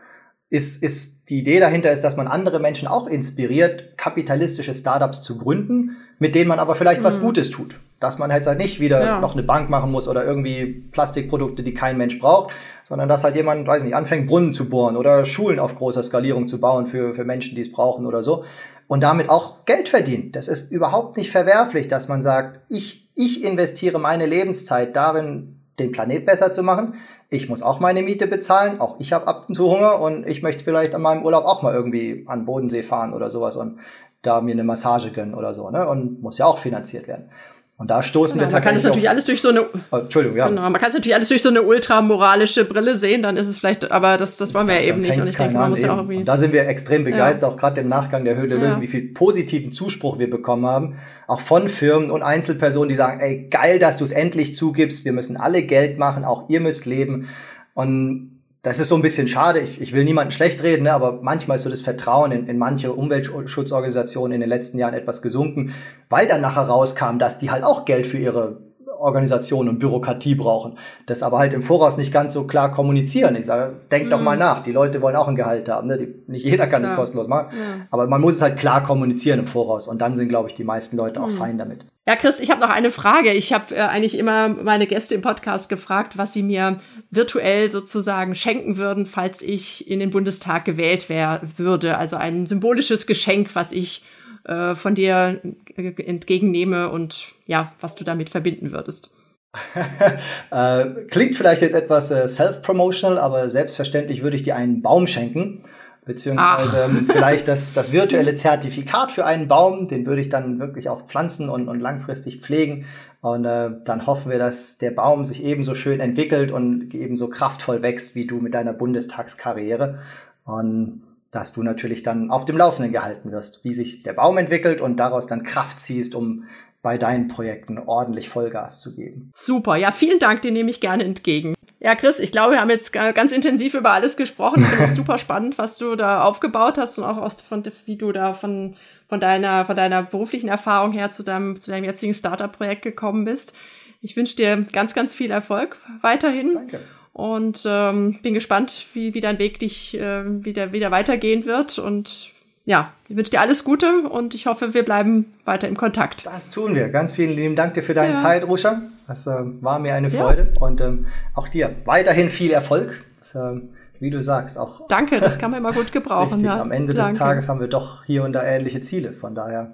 ist, 0.50 0.84
ist 0.84 1.30
die 1.30 1.39
Idee 1.39 1.60
dahinter 1.60 1.91
ist, 1.91 2.04
dass 2.04 2.18
man 2.18 2.28
andere 2.28 2.60
Menschen 2.60 2.88
auch 2.88 3.08
inspiriert, 3.08 3.98
kapitalistische 3.98 4.74
Startups 4.74 5.22
zu 5.24 5.38
gründen, 5.38 5.98
mit 6.19 6.36
denen 6.36 6.47
man 6.47 6.60
aber 6.60 6.75
vielleicht 6.75 7.01
mhm. 7.01 7.06
was 7.06 7.21
Gutes 7.21 7.49
tut. 7.49 7.75
Dass 7.99 8.17
man 8.17 8.32
halt, 8.32 8.45
halt 8.45 8.58
nicht 8.58 8.80
wieder 8.80 9.04
ja. 9.04 9.19
noch 9.19 9.34
eine 9.34 9.43
Bank 9.43 9.69
machen 9.69 9.91
muss 9.91 10.08
oder 10.08 10.25
irgendwie 10.25 10.84
Plastikprodukte, 10.91 11.63
die 11.63 11.73
kein 11.73 11.97
Mensch 11.97 12.19
braucht, 12.19 12.54
sondern 12.88 13.10
dass 13.10 13.23
halt 13.23 13.36
jemand, 13.36 13.65
weiß 13.65 13.84
nicht, 13.84 13.95
anfängt, 13.95 14.28
Brunnen 14.28 14.54
zu 14.54 14.69
bohren 14.69 14.97
oder 14.97 15.25
Schulen 15.25 15.60
auf 15.60 15.75
großer 15.75 16.04
Skalierung 16.04 16.47
zu 16.47 16.60
bauen 16.60 16.88
für, 16.88 17.13
für 17.13 17.23
Menschen, 17.23 17.56
die 17.56 17.62
es 17.62 17.71
brauchen 17.71 18.06
oder 18.06 18.21
so. 18.21 18.43
Und 18.88 19.01
damit 19.01 19.30
auch 19.30 19.65
Geld 19.65 19.89
verdient. 19.89 20.36
Das 20.36 20.47
ist 20.47 20.71
überhaupt 20.71 21.17
nicht 21.17 21.32
verwerflich, 21.32 21.88
dass 21.88 22.08
man 22.08 22.21
sagt, 22.21 22.60
ich, 22.69 23.10
ich 23.15 23.43
investiere 23.43 23.97
meine 23.97 24.25
Lebenszeit 24.28 24.95
darin, 24.95 25.56
den 25.80 25.91
Planet 25.91 26.25
besser 26.25 26.51
zu 26.51 26.63
machen. 26.63 26.95
Ich 27.30 27.49
muss 27.49 27.62
auch 27.62 27.80
meine 27.80 28.01
Miete 28.01 28.28
bezahlen, 28.28 28.80
auch 28.80 28.99
ich 28.99 29.12
habe 29.12 29.28
ab 29.28 29.45
und 29.47 29.56
zu 29.56 29.69
Hunger 29.69 29.99
und 29.99 30.28
ich 30.28 30.41
möchte 30.41 30.63
vielleicht 30.63 30.95
an 30.95 31.01
meinem 31.01 31.23
Urlaub 31.23 31.45
auch 31.45 31.63
mal 31.63 31.73
irgendwie 31.73 32.23
an 32.28 32.45
Bodensee 32.45 32.84
fahren 32.84 33.13
oder 33.13 33.30
sowas 33.30 33.58
und 33.58 33.80
da 34.25 34.41
mir 34.41 34.51
eine 34.51 34.63
Massage 34.63 35.11
gönnen 35.11 35.33
oder 35.33 35.53
so, 35.53 35.69
ne? 35.69 35.88
Und 35.88 36.21
muss 36.21 36.38
ja 36.38 36.45
auch 36.45 36.59
finanziert 36.59 37.07
werden. 37.07 37.29
Und 37.77 37.91
da 37.91 38.01
stoßen 38.01 38.39
genau, 38.39 38.49
wir 38.49 38.53
tatsächlich. 38.53 38.65
Man 38.65 38.71
kann 38.71 38.77
es 38.77 38.83
natürlich 38.85 39.09
alles 39.09 39.25
durch 39.25 39.41
so 39.41 39.49
eine. 39.49 39.65
Oh, 39.91 39.97
Entschuldigung, 39.97 40.38
ja. 40.38 40.47
Genau, 40.47 40.61
man 40.61 40.75
kann 40.75 40.88
es 40.88 40.93
natürlich 40.93 41.13
alles 41.13 41.27
durch 41.27 41.41
so 41.41 41.49
eine 41.49 41.61
ultramoralische 41.61 42.63
Brille 42.63 42.95
sehen, 42.95 43.21
dann 43.21 43.35
ist 43.35 43.47
es 43.47 43.59
vielleicht, 43.59 43.91
aber 43.91 44.15
das, 44.15 44.38
das 44.38 44.53
wollen 44.53 44.69
wir 44.69 44.75
ja 44.75 44.88
eben 44.88 45.01
nicht. 45.01 45.19
Und 45.19 45.27
ich 45.27 45.35
denke, 45.35 45.55
man 45.55 45.71
muss 45.71 45.81
ja 45.81 45.91
auch 45.91 45.97
irgendwie. 45.97 46.17
Und 46.17 46.25
da 46.25 46.38
sind 46.38 46.53
wir 46.53 46.65
extrem 46.69 47.03
begeistert, 47.03 47.49
ja. 47.49 47.49
auch 47.49 47.57
gerade 47.57 47.81
im 47.81 47.89
Nachgang 47.89 48.23
der 48.23 48.38
Höhle 48.38 48.57
ja. 48.57 48.79
wie 48.79 48.88
viel 48.88 49.13
positiven 49.13 49.73
Zuspruch 49.73 50.19
wir 50.19 50.29
bekommen 50.29 50.65
haben. 50.65 50.95
Auch 51.27 51.41
von 51.41 51.67
Firmen 51.67 52.11
und 52.11 52.23
Einzelpersonen, 52.23 52.88
die 52.88 52.95
sagen, 52.95 53.19
ey, 53.19 53.49
geil, 53.49 53.77
dass 53.77 53.97
du 53.97 54.05
es 54.05 54.13
endlich 54.13 54.55
zugibst, 54.55 55.03
wir 55.03 55.11
müssen 55.11 55.35
alle 55.35 55.63
Geld 55.63 55.97
machen, 55.97 56.23
auch 56.23 56.47
ihr 56.47 56.61
müsst 56.61 56.85
leben. 56.85 57.27
Und 57.73 58.35
das 58.65 58.80
ist 58.80 58.88
so 58.88 58.95
ein 58.95 59.04
bisschen 59.04 59.28
schade. 59.28 59.60
Ich, 59.60 59.80
ich 59.80 59.93
will 59.93 60.04
niemanden 60.04 60.32
schlecht 60.32 60.63
reden, 60.63 60.84
ne, 60.84 60.93
aber 60.93 61.19
manchmal 61.21 61.58
ist 61.58 61.63
so 61.63 61.69
das 61.69 61.82
Vertrauen 61.82 62.32
in, 62.32 62.47
in 62.47 62.58
manche 62.58 62.93
Umweltschutzorganisationen 62.93 64.34
in 64.34 64.41
den 64.41 64.49
letzten 64.49 64.80
Jahren 64.80 64.95
etwas 64.95 65.21
gesunken, 65.21 65.75
weil 66.10 66.25
dann 66.25 66.41
nachher 66.41 66.63
rauskam, 66.63 67.19
dass 67.19 67.38
die 67.38 67.51
halt 67.51 67.63
auch 67.63 67.86
Geld 67.86 68.08
für 68.08 68.17
ihre 68.17 68.64
Organisation 68.99 69.69
und 69.69 69.79
Bürokratie 69.79 70.36
brauchen. 70.36 70.77
Das 71.05 71.23
aber 71.23 71.38
halt 71.38 71.53
im 71.53 71.62
Voraus 71.62 71.97
nicht 71.97 72.13
ganz 72.13 72.34
so 72.34 72.45
klar 72.45 72.71
kommunizieren. 72.71 73.36
Ich 73.36 73.45
sage, 73.45 73.73
denkt 73.91 74.08
mhm. 74.08 74.12
doch 74.12 74.21
mal 74.21 74.38
nach. 74.38 74.63
Die 74.63 74.71
Leute 74.71 75.01
wollen 75.01 75.15
auch 75.15 75.27
ein 75.27 75.36
Gehalt 75.36 75.69
haben. 75.69 75.88
Ne? 75.88 75.97
Die, 75.97 76.31
nicht 76.31 76.45
jeder 76.45 76.67
kann 76.67 76.84
das 76.84 76.95
kostenlos 76.95 77.27
machen. 77.27 77.49
Ja. 77.51 77.88
Aber 77.91 78.08
man 78.08 78.21
muss 78.21 78.36
es 78.36 78.41
halt 78.41 78.58
klar 78.58 78.84
kommunizieren 78.84 79.39
im 79.39 79.47
Voraus. 79.47 79.88
Und 79.88 80.01
dann 80.01 80.15
sind, 80.15 80.29
glaube 80.29 80.49
ich, 80.49 80.55
die 80.55 80.63
meisten 80.63 80.97
Leute 80.97 81.21
auch 81.21 81.29
mhm. 81.29 81.38
fein 81.38 81.58
damit. 81.58 81.86
Ja, 82.08 82.15
Chris, 82.15 82.39
ich 82.39 82.51
habe 82.51 82.62
noch 82.62 82.69
eine 82.69 82.91
Frage. 82.91 83.34
Ich 83.34 83.51
habe 83.51 83.75
äh, 83.75 83.79
eigentlich 83.79 84.17
immer 84.17 84.49
meine 84.49 84.86
Gäste 84.86 85.15
im 85.15 85.21
Podcast 85.21 85.69
gefragt, 85.69 86.17
was 86.17 86.34
sie 86.34 86.43
mir 86.43 86.77
virtuell 87.10 87.71
sozusagen 87.71 88.36
schenken 88.36 88.77
würden, 88.77 89.08
falls 89.08 89.41
ich 89.41 89.89
in 89.89 89.99
den 89.99 90.12
Bundestag 90.12 90.65
gewählt 90.65 91.10
wär, 91.10 91.41
würde. 91.58 91.97
Also 91.97 92.15
ein 92.15 92.45
symbolisches 92.45 93.08
Geschenk, 93.08 93.55
was 93.55 93.71
ich 93.71 94.03
äh, 94.45 94.75
von 94.75 94.95
dir 94.95 95.41
entgegennehme 95.75 96.89
und 96.89 97.34
ja, 97.45 97.73
was 97.81 97.95
du 97.95 98.03
damit 98.03 98.29
verbinden 98.29 98.71
würdest. 98.71 99.12
äh, 100.51 100.86
klingt 101.10 101.36
vielleicht 101.36 101.62
jetzt 101.62 101.75
etwas 101.75 102.12
äh, 102.12 102.27
self-promotional, 102.27 103.17
aber 103.17 103.49
selbstverständlich 103.49 104.21
würde 104.21 104.36
ich 104.36 104.43
dir 104.43 104.55
einen 104.55 104.81
Baum 104.81 105.08
schenken 105.08 105.63
beziehungsweise 106.05 106.84
ähm, 106.84 107.08
vielleicht 107.12 107.47
das, 107.47 107.73
das 107.73 107.91
virtuelle 107.91 108.36
Zertifikat 108.36 109.12
für 109.12 109.25
einen 109.25 109.47
Baum, 109.47 109.88
den 109.88 110.05
würde 110.05 110.21
ich 110.21 110.29
dann 110.29 110.60
wirklich 110.60 110.88
auch 110.88 111.08
pflanzen 111.08 111.49
und, 111.49 111.67
und 111.67 111.79
langfristig 111.79 112.41
pflegen. 112.41 112.86
Und 113.21 113.45
äh, 113.45 113.71
dann 113.84 114.05
hoffen 114.05 114.31
wir, 114.31 114.38
dass 114.38 114.77
der 114.77 114.91
Baum 114.91 115.23
sich 115.23 115.43
ebenso 115.43 115.73
schön 115.73 115.99
entwickelt 115.99 116.51
und 116.51 116.93
ebenso 116.93 117.27
kraftvoll 117.27 117.81
wächst 117.81 118.13
wie 118.13 118.27
du 118.27 118.38
mit 118.38 118.53
deiner 118.53 118.73
Bundestagskarriere. 118.73 119.99
Und 120.45 121.01
dass 121.36 121.52
du 121.52 121.63
natürlich 121.63 122.02
dann 122.02 122.32
auf 122.32 122.45
dem 122.45 122.58
Laufenden 122.58 122.93
gehalten 122.93 123.32
wirst, 123.34 123.65
wie 123.65 123.74
sich 123.74 124.04
der 124.04 124.13
Baum 124.13 124.38
entwickelt 124.38 124.80
und 124.80 124.98
daraus 124.98 125.28
dann 125.28 125.43
Kraft 125.43 125.82
ziehst, 125.82 126.15
um 126.15 126.45
bei 126.82 126.98
deinen 126.98 127.28
Projekten 127.28 127.78
ordentlich 127.78 128.30
Vollgas 128.30 128.80
zu 128.80 128.95
geben. 128.95 129.30
Super, 129.34 129.76
ja, 129.76 129.91
vielen 129.91 130.19
Dank, 130.19 130.43
den 130.43 130.54
nehme 130.54 130.69
ich 130.69 130.80
gerne 130.80 131.04
entgegen. 131.04 131.56
Ja, 131.80 131.95
Chris, 131.95 132.19
ich 132.19 132.32
glaube, 132.32 132.54
wir 132.54 132.62
haben 132.62 132.69
jetzt 132.69 132.93
ganz 132.93 133.34
intensiv 133.34 133.74
über 133.74 133.91
alles 133.91 134.15
gesprochen. 134.15 134.62
Ich 134.63 134.69
finde 134.69 134.86
es 134.86 134.95
super 134.95 135.17
spannend, 135.17 135.58
was 135.58 135.78
du 135.78 135.95
da 135.95 136.24
aufgebaut 136.24 136.78
hast 136.78 136.98
und 136.98 137.04
auch 137.04 137.17
aus, 137.17 137.41
von, 137.41 137.63
wie 137.86 137.98
du 137.98 138.13
da 138.13 138.34
von, 138.34 138.76
von 139.10 139.19
deiner, 139.19 139.65
von 139.65 139.76
deiner 139.76 140.04
beruflichen 140.04 140.48
Erfahrung 140.48 140.93
her 140.93 141.12
zu 141.12 141.24
deinem, 141.24 141.60
zu 141.60 141.69
deinem 141.69 141.84
jetzigen 141.84 142.13
Startup-Projekt 142.13 142.84
gekommen 142.84 143.26
bist. 143.26 143.54
Ich 144.00 144.15
wünsche 144.15 144.38
dir 144.38 144.65
ganz, 144.71 144.93
ganz 144.93 145.13
viel 145.13 145.32
Erfolg 145.32 145.78
weiterhin. 146.02 146.54
Danke. 146.54 146.80
Und 147.15 147.63
ähm, 147.65 148.19
bin 148.21 148.34
gespannt, 148.34 148.88
wie, 148.93 149.13
wie 149.13 149.21
dein 149.21 149.39
Weg 149.39 149.58
dich 149.60 149.97
äh, 149.97 150.43
wieder, 150.43 150.73
wieder 150.73 150.91
weitergehen 150.91 151.45
wird. 151.45 151.80
Und 151.80 152.32
ja, 152.65 152.91
ich 153.08 153.15
wünsche 153.15 153.32
dir 153.32 153.39
alles 153.39 153.63
Gute 153.63 154.10
und 154.10 154.34
ich 154.34 154.47
hoffe, 154.47 154.73
wir 154.73 154.84
bleiben 154.84 155.32
weiter 155.45 155.69
im 155.69 155.78
Kontakt. 155.78 156.25
Das 156.25 156.49
tun 156.49 156.75
wir. 156.75 156.89
Ganz 156.89 157.13
vielen 157.13 157.32
lieben 157.32 157.56
Dank 157.56 157.73
dir 157.73 157.84
für 157.84 157.93
deine 157.93 158.15
ja. 158.15 158.19
Zeit, 158.21 158.43
Ruscha. 158.43 158.82
Das 159.08 159.28
äh, 159.28 159.32
war 159.62 159.80
mir 159.80 159.95
eine 159.95 160.10
Freude. 160.10 160.51
Ja. 160.56 160.62
Und 160.62 160.82
ähm, 160.82 161.06
auch 161.34 161.47
dir 161.47 161.73
weiterhin 161.86 162.30
viel 162.30 162.51
Erfolg. 162.51 163.01
Das, 163.19 163.34
äh, 163.34 163.62
wie 164.01 164.10
du 164.10 164.21
sagst, 164.21 164.58
auch. 164.58 164.86
Danke, 164.89 165.21
das 165.21 165.39
kann 165.39 165.51
man 165.51 165.62
immer 165.62 165.71
gut 165.71 165.93
gebrauchen. 165.93 166.34
Richtig, 166.34 166.47
ja. 166.47 166.60
Am 166.60 166.73
Ende 166.73 166.93
Danke. 166.93 167.12
des 167.12 167.19
Tages 167.19 167.47
haben 167.47 167.62
wir 167.62 167.69
doch 167.69 168.04
hier 168.04 168.25
und 168.25 168.34
da 168.34 168.43
ähnliche 168.43 168.82
Ziele. 168.82 169.13
Von 169.13 169.36
daher 169.36 169.71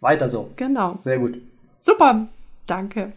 weiter 0.00 0.30
so. 0.30 0.52
Genau. 0.56 0.96
Sehr 0.96 1.18
gut. 1.18 1.36
Super. 1.80 2.28
Danke. 2.66 3.12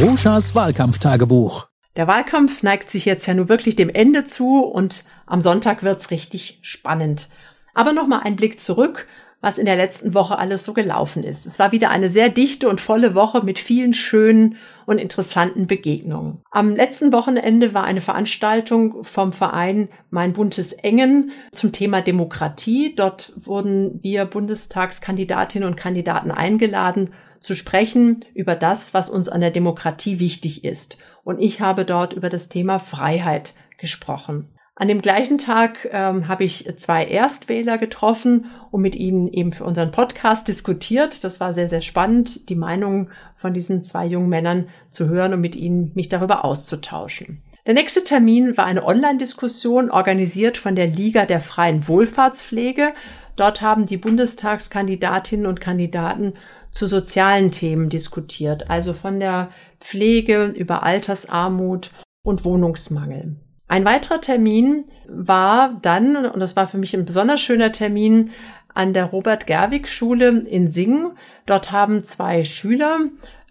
Ruschas 0.00 0.56
Wahlkampftagebuch. 0.56 1.71
Der 1.96 2.06
Wahlkampf 2.06 2.62
neigt 2.62 2.90
sich 2.90 3.04
jetzt 3.04 3.26
ja 3.26 3.34
nur 3.34 3.48
wirklich 3.48 3.76
dem 3.76 3.90
Ende 3.90 4.24
zu 4.24 4.60
und 4.60 5.04
am 5.26 5.42
Sonntag 5.42 5.82
wird's 5.82 6.10
richtig 6.10 6.58
spannend. 6.62 7.28
Aber 7.74 7.92
nochmal 7.92 8.20
ein 8.24 8.36
Blick 8.36 8.60
zurück, 8.60 9.06
was 9.42 9.58
in 9.58 9.66
der 9.66 9.76
letzten 9.76 10.14
Woche 10.14 10.38
alles 10.38 10.64
so 10.64 10.72
gelaufen 10.72 11.24
ist. 11.24 11.46
Es 11.46 11.58
war 11.58 11.72
wieder 11.72 11.90
eine 11.90 12.08
sehr 12.08 12.28
dichte 12.28 12.68
und 12.68 12.80
volle 12.80 13.14
Woche 13.14 13.44
mit 13.44 13.58
vielen 13.58 13.92
schönen 13.92 14.56
und 14.86 14.98
interessanten 14.98 15.66
Begegnungen. 15.66 16.40
Am 16.50 16.74
letzten 16.74 17.12
Wochenende 17.12 17.74
war 17.74 17.84
eine 17.84 18.00
Veranstaltung 18.00 19.04
vom 19.04 19.32
Verein 19.32 19.88
Mein 20.10 20.32
buntes 20.32 20.72
Engen 20.72 21.32
zum 21.50 21.72
Thema 21.72 22.00
Demokratie. 22.00 22.94
Dort 22.96 23.32
wurden 23.36 23.98
wir 24.02 24.24
Bundestagskandidatinnen 24.24 25.68
und 25.68 25.76
Kandidaten 25.76 26.30
eingeladen, 26.30 27.10
zu 27.40 27.56
sprechen 27.56 28.24
über 28.34 28.54
das, 28.54 28.94
was 28.94 29.10
uns 29.10 29.28
an 29.28 29.40
der 29.40 29.50
Demokratie 29.50 30.20
wichtig 30.20 30.64
ist. 30.64 30.98
Und 31.24 31.40
ich 31.40 31.60
habe 31.60 31.84
dort 31.84 32.12
über 32.12 32.28
das 32.28 32.48
Thema 32.48 32.78
Freiheit 32.78 33.54
gesprochen. 33.78 34.48
An 34.74 34.88
dem 34.88 35.02
gleichen 35.02 35.36
Tag 35.36 35.88
ähm, 35.92 36.28
habe 36.28 36.44
ich 36.44 36.66
zwei 36.78 37.04
Erstwähler 37.04 37.76
getroffen 37.76 38.46
und 38.70 38.80
mit 38.80 38.96
ihnen 38.96 39.28
eben 39.28 39.52
für 39.52 39.64
unseren 39.64 39.90
Podcast 39.90 40.48
diskutiert. 40.48 41.24
Das 41.24 41.40
war 41.40 41.52
sehr, 41.52 41.68
sehr 41.68 41.82
spannend, 41.82 42.48
die 42.48 42.54
Meinungen 42.54 43.10
von 43.36 43.52
diesen 43.52 43.82
zwei 43.82 44.06
jungen 44.06 44.30
Männern 44.30 44.68
zu 44.88 45.08
hören 45.08 45.34
und 45.34 45.40
mit 45.40 45.56
ihnen 45.56 45.92
mich 45.94 46.08
darüber 46.08 46.44
auszutauschen. 46.44 47.42
Der 47.66 47.74
nächste 47.74 48.02
Termin 48.02 48.56
war 48.56 48.64
eine 48.64 48.84
Online-Diskussion 48.84 49.90
organisiert 49.90 50.56
von 50.56 50.74
der 50.74 50.86
Liga 50.86 51.26
der 51.26 51.40
freien 51.40 51.86
Wohlfahrtspflege. 51.86 52.92
Dort 53.36 53.60
haben 53.60 53.86
die 53.86 53.98
Bundestagskandidatinnen 53.98 55.46
und 55.46 55.60
Kandidaten 55.60 56.34
zu 56.72 56.86
sozialen 56.86 57.52
Themen 57.52 57.88
diskutiert, 57.88 58.70
also 58.70 58.92
von 58.92 59.20
der 59.20 59.50
Pflege 59.80 60.46
über 60.46 60.82
Altersarmut 60.82 61.90
und 62.22 62.44
Wohnungsmangel. 62.44 63.36
Ein 63.68 63.84
weiterer 63.84 64.20
Termin 64.20 64.84
war 65.08 65.78
dann, 65.82 66.26
und 66.26 66.40
das 66.40 66.56
war 66.56 66.66
für 66.66 66.78
mich 66.78 66.94
ein 66.94 67.04
besonders 67.04 67.40
schöner 67.40 67.72
Termin, 67.72 68.30
an 68.74 68.94
der 68.94 69.06
Robert-Gerwig-Schule 69.06 70.44
in 70.46 70.68
Singen. 70.68 71.12
Dort 71.44 71.72
haben 71.72 72.04
zwei 72.04 72.44
Schüler 72.44 73.00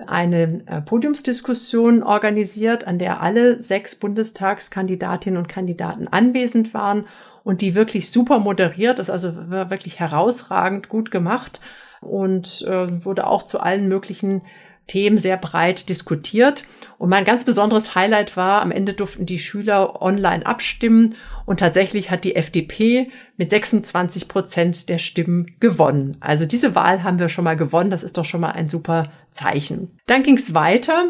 eine 0.07 0.63
äh, 0.65 0.81
Podiumsdiskussion 0.81 2.01
organisiert, 2.01 2.87
an 2.87 2.97
der 2.97 3.21
alle 3.21 3.61
sechs 3.61 3.95
Bundestagskandidatinnen 3.95 5.37
und 5.37 5.47
Kandidaten 5.47 6.07
anwesend 6.07 6.73
waren 6.73 7.05
und 7.43 7.61
die 7.61 7.75
wirklich 7.75 8.09
super 8.09 8.39
moderiert, 8.39 8.99
das 8.99 9.11
also 9.11 9.33
wirklich 9.49 9.99
herausragend 9.99 10.89
gut 10.89 11.11
gemacht 11.11 11.61
und 12.01 12.65
äh, 12.67 13.05
wurde 13.05 13.27
auch 13.27 13.43
zu 13.43 13.59
allen 13.59 13.87
möglichen 13.87 14.41
Themen 14.87 15.17
sehr 15.17 15.37
breit 15.37 15.87
diskutiert. 15.87 16.65
Und 16.97 17.09
mein 17.09 17.23
ganz 17.23 17.45
besonderes 17.45 17.95
Highlight 17.95 18.35
war, 18.35 18.61
am 18.61 18.71
Ende 18.71 18.93
durften 18.93 19.25
die 19.25 19.39
Schüler 19.39 20.01
online 20.01 20.45
abstimmen 20.45 21.15
und 21.45 21.59
tatsächlich 21.59 22.11
hat 22.11 22.23
die 22.23 22.35
FDP 22.35 23.09
mit 23.37 23.49
26 23.49 24.27
Prozent 24.27 24.89
der 24.89 24.97
Stimmen 24.97 25.55
gewonnen. 25.59 26.17
Also 26.19 26.45
diese 26.45 26.75
Wahl 26.75 27.03
haben 27.03 27.19
wir 27.19 27.29
schon 27.29 27.43
mal 27.43 27.55
gewonnen. 27.57 27.89
Das 27.89 28.03
ist 28.03 28.17
doch 28.17 28.25
schon 28.25 28.41
mal 28.41 28.51
ein 28.51 28.69
super 28.69 29.11
Zeichen. 29.31 29.97
Dann 30.07 30.23
ging 30.23 30.35
es 30.35 30.53
weiter 30.53 31.09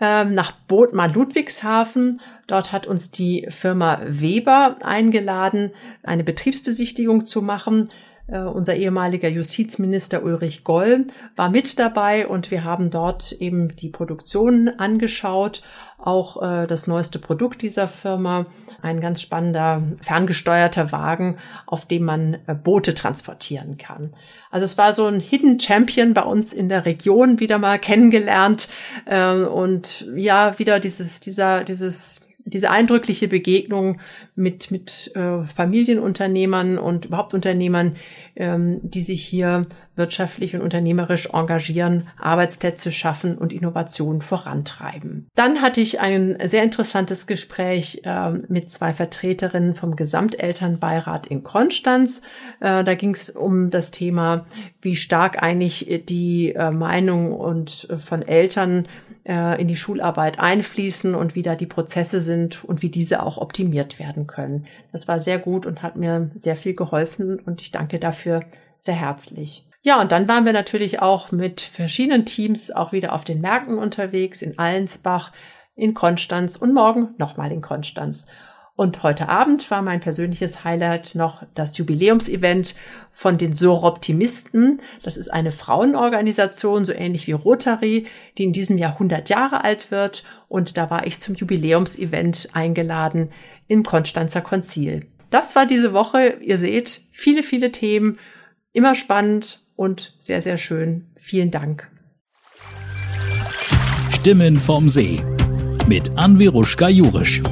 ähm, 0.00 0.34
nach 0.34 0.52
Bodmar 0.52 1.08
Ludwigshafen. 1.08 2.20
Dort 2.46 2.72
hat 2.72 2.86
uns 2.86 3.10
die 3.10 3.46
Firma 3.48 4.00
Weber 4.04 4.78
eingeladen, 4.82 5.72
eine 6.02 6.24
Betriebsbesichtigung 6.24 7.24
zu 7.26 7.42
machen. 7.42 7.90
Äh, 8.30 8.42
unser 8.42 8.76
ehemaliger 8.76 9.28
Justizminister 9.28 10.22
Ulrich 10.22 10.62
Goll 10.62 11.06
war 11.34 11.50
mit 11.50 11.78
dabei 11.78 12.28
und 12.28 12.50
wir 12.50 12.64
haben 12.64 12.90
dort 12.90 13.32
eben 13.32 13.74
die 13.74 13.88
Produktion 13.88 14.68
angeschaut, 14.68 15.62
auch 15.98 16.40
äh, 16.40 16.66
das 16.66 16.86
neueste 16.86 17.18
Produkt 17.18 17.62
dieser 17.62 17.88
Firma, 17.88 18.46
ein 18.82 19.00
ganz 19.00 19.20
spannender 19.20 19.82
ferngesteuerter 20.00 20.92
Wagen, 20.92 21.38
auf 21.66 21.86
dem 21.86 22.04
man 22.04 22.38
äh, 22.46 22.54
Boote 22.54 22.94
transportieren 22.94 23.78
kann. 23.78 24.14
Also 24.50 24.64
es 24.64 24.78
war 24.78 24.92
so 24.92 25.06
ein 25.06 25.20
Hidden 25.20 25.58
Champion 25.58 26.14
bei 26.14 26.22
uns 26.22 26.52
in 26.52 26.68
der 26.68 26.86
Region 26.86 27.40
wieder 27.40 27.58
mal 27.58 27.78
kennengelernt 27.78 28.68
und 29.52 30.06
ja 30.16 30.58
wieder 30.58 30.80
dieses 30.80 31.20
dieser 31.20 31.62
dieses 31.62 32.20
diese 32.44 32.70
eindrückliche 32.70 33.28
Begegnung 33.28 34.00
mit, 34.34 34.70
mit 34.70 35.12
äh, 35.14 35.44
Familienunternehmern 35.44 36.78
und 36.78 37.06
überhaupt 37.06 37.34
Unternehmern, 37.34 37.96
ähm, 38.36 38.80
die 38.82 39.02
sich 39.02 39.24
hier 39.24 39.66
wirtschaftlich 39.96 40.54
und 40.54 40.62
unternehmerisch 40.62 41.28
engagieren, 41.32 42.08
Arbeitsplätze 42.18 42.90
schaffen 42.90 43.36
und 43.36 43.52
Innovationen 43.52 44.22
vorantreiben. 44.22 45.28
Dann 45.34 45.60
hatte 45.60 45.80
ich 45.80 46.00
ein 46.00 46.38
sehr 46.44 46.62
interessantes 46.62 47.26
Gespräch 47.26 48.00
äh, 48.04 48.30
mit 48.48 48.70
zwei 48.70 48.92
Vertreterinnen 48.92 49.74
vom 49.74 49.96
Gesamtelternbeirat 49.96 51.26
in 51.26 51.42
Konstanz. 51.42 52.22
Äh, 52.60 52.82
da 52.82 52.94
ging 52.94 53.12
es 53.12 53.30
um 53.30 53.70
das 53.70 53.90
Thema, 53.90 54.46
wie 54.80 54.96
stark 54.96 55.42
eigentlich 55.42 56.04
die 56.08 56.54
äh, 56.54 56.70
Meinung 56.70 57.32
und 57.32 57.86
äh, 57.90 57.98
von 57.98 58.22
Eltern 58.22 58.88
in 59.30 59.68
die 59.68 59.76
Schularbeit 59.76 60.40
einfließen 60.40 61.14
und 61.14 61.34
wie 61.34 61.42
da 61.42 61.54
die 61.54 61.66
Prozesse 61.66 62.20
sind 62.20 62.64
und 62.64 62.82
wie 62.82 62.88
diese 62.88 63.22
auch 63.22 63.38
optimiert 63.38 63.98
werden 63.98 64.26
können. 64.26 64.66
Das 64.90 65.06
war 65.06 65.20
sehr 65.20 65.38
gut 65.38 65.66
und 65.66 65.82
hat 65.82 65.96
mir 65.96 66.30
sehr 66.34 66.56
viel 66.56 66.74
geholfen 66.74 67.38
und 67.38 67.60
ich 67.60 67.70
danke 67.70 67.98
dafür 68.00 68.42
sehr 68.78 68.94
herzlich. 68.94 69.66
Ja, 69.82 70.00
und 70.00 70.12
dann 70.12 70.28
waren 70.28 70.44
wir 70.44 70.52
natürlich 70.52 71.00
auch 71.00 71.32
mit 71.32 71.60
verschiedenen 71.60 72.26
Teams 72.26 72.70
auch 72.70 72.92
wieder 72.92 73.14
auf 73.14 73.24
den 73.24 73.40
Märkten 73.40 73.78
unterwegs, 73.78 74.42
in 74.42 74.58
Allensbach, 74.58 75.32
in 75.74 75.94
Konstanz 75.94 76.56
und 76.56 76.74
morgen 76.74 77.14
nochmal 77.16 77.52
in 77.52 77.62
Konstanz. 77.62 78.26
Und 78.80 79.02
heute 79.02 79.28
Abend 79.28 79.70
war 79.70 79.82
mein 79.82 80.00
persönliches 80.00 80.64
Highlight 80.64 81.14
noch 81.14 81.42
das 81.54 81.76
Jubiläumsevent 81.76 82.74
von 83.12 83.36
den 83.36 83.52
Soroptimisten. 83.52 84.80
Das 85.02 85.18
ist 85.18 85.28
eine 85.28 85.52
Frauenorganisation, 85.52 86.86
so 86.86 86.92
ähnlich 86.94 87.26
wie 87.26 87.32
Rotary, 87.32 88.06
die 88.38 88.44
in 88.44 88.54
diesem 88.54 88.78
Jahr 88.78 88.92
100 88.92 89.28
Jahre 89.28 89.64
alt 89.64 89.90
wird. 89.90 90.24
Und 90.48 90.78
da 90.78 90.88
war 90.88 91.06
ich 91.06 91.20
zum 91.20 91.34
Jubiläumsevent 91.34 92.48
eingeladen 92.54 93.28
im 93.68 93.82
Konstanzer 93.82 94.40
Konzil. 94.40 95.04
Das 95.28 95.54
war 95.56 95.66
diese 95.66 95.92
Woche. 95.92 96.38
Ihr 96.40 96.56
seht, 96.56 97.02
viele, 97.10 97.42
viele 97.42 97.72
Themen. 97.72 98.18
Immer 98.72 98.94
spannend 98.94 99.60
und 99.76 100.14
sehr, 100.20 100.40
sehr 100.40 100.56
schön. 100.56 101.10
Vielen 101.16 101.50
Dank. 101.50 101.86
Stimmen 104.08 104.58
vom 104.58 104.88
See 104.88 105.22
mit 105.86 106.16
Anviruschka 106.16 106.88
Jurisch. 106.88 107.42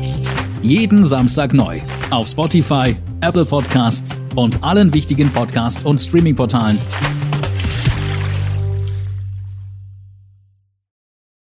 Jeden 0.62 1.04
Samstag 1.04 1.54
neu. 1.54 1.80
Auf 2.10 2.28
Spotify, 2.28 2.96
Apple 3.20 3.44
Podcasts 3.44 4.20
und 4.34 4.62
allen 4.64 4.92
wichtigen 4.92 5.30
Podcast- 5.30 5.86
und 5.86 5.98
Streaming-Portalen 6.00 6.78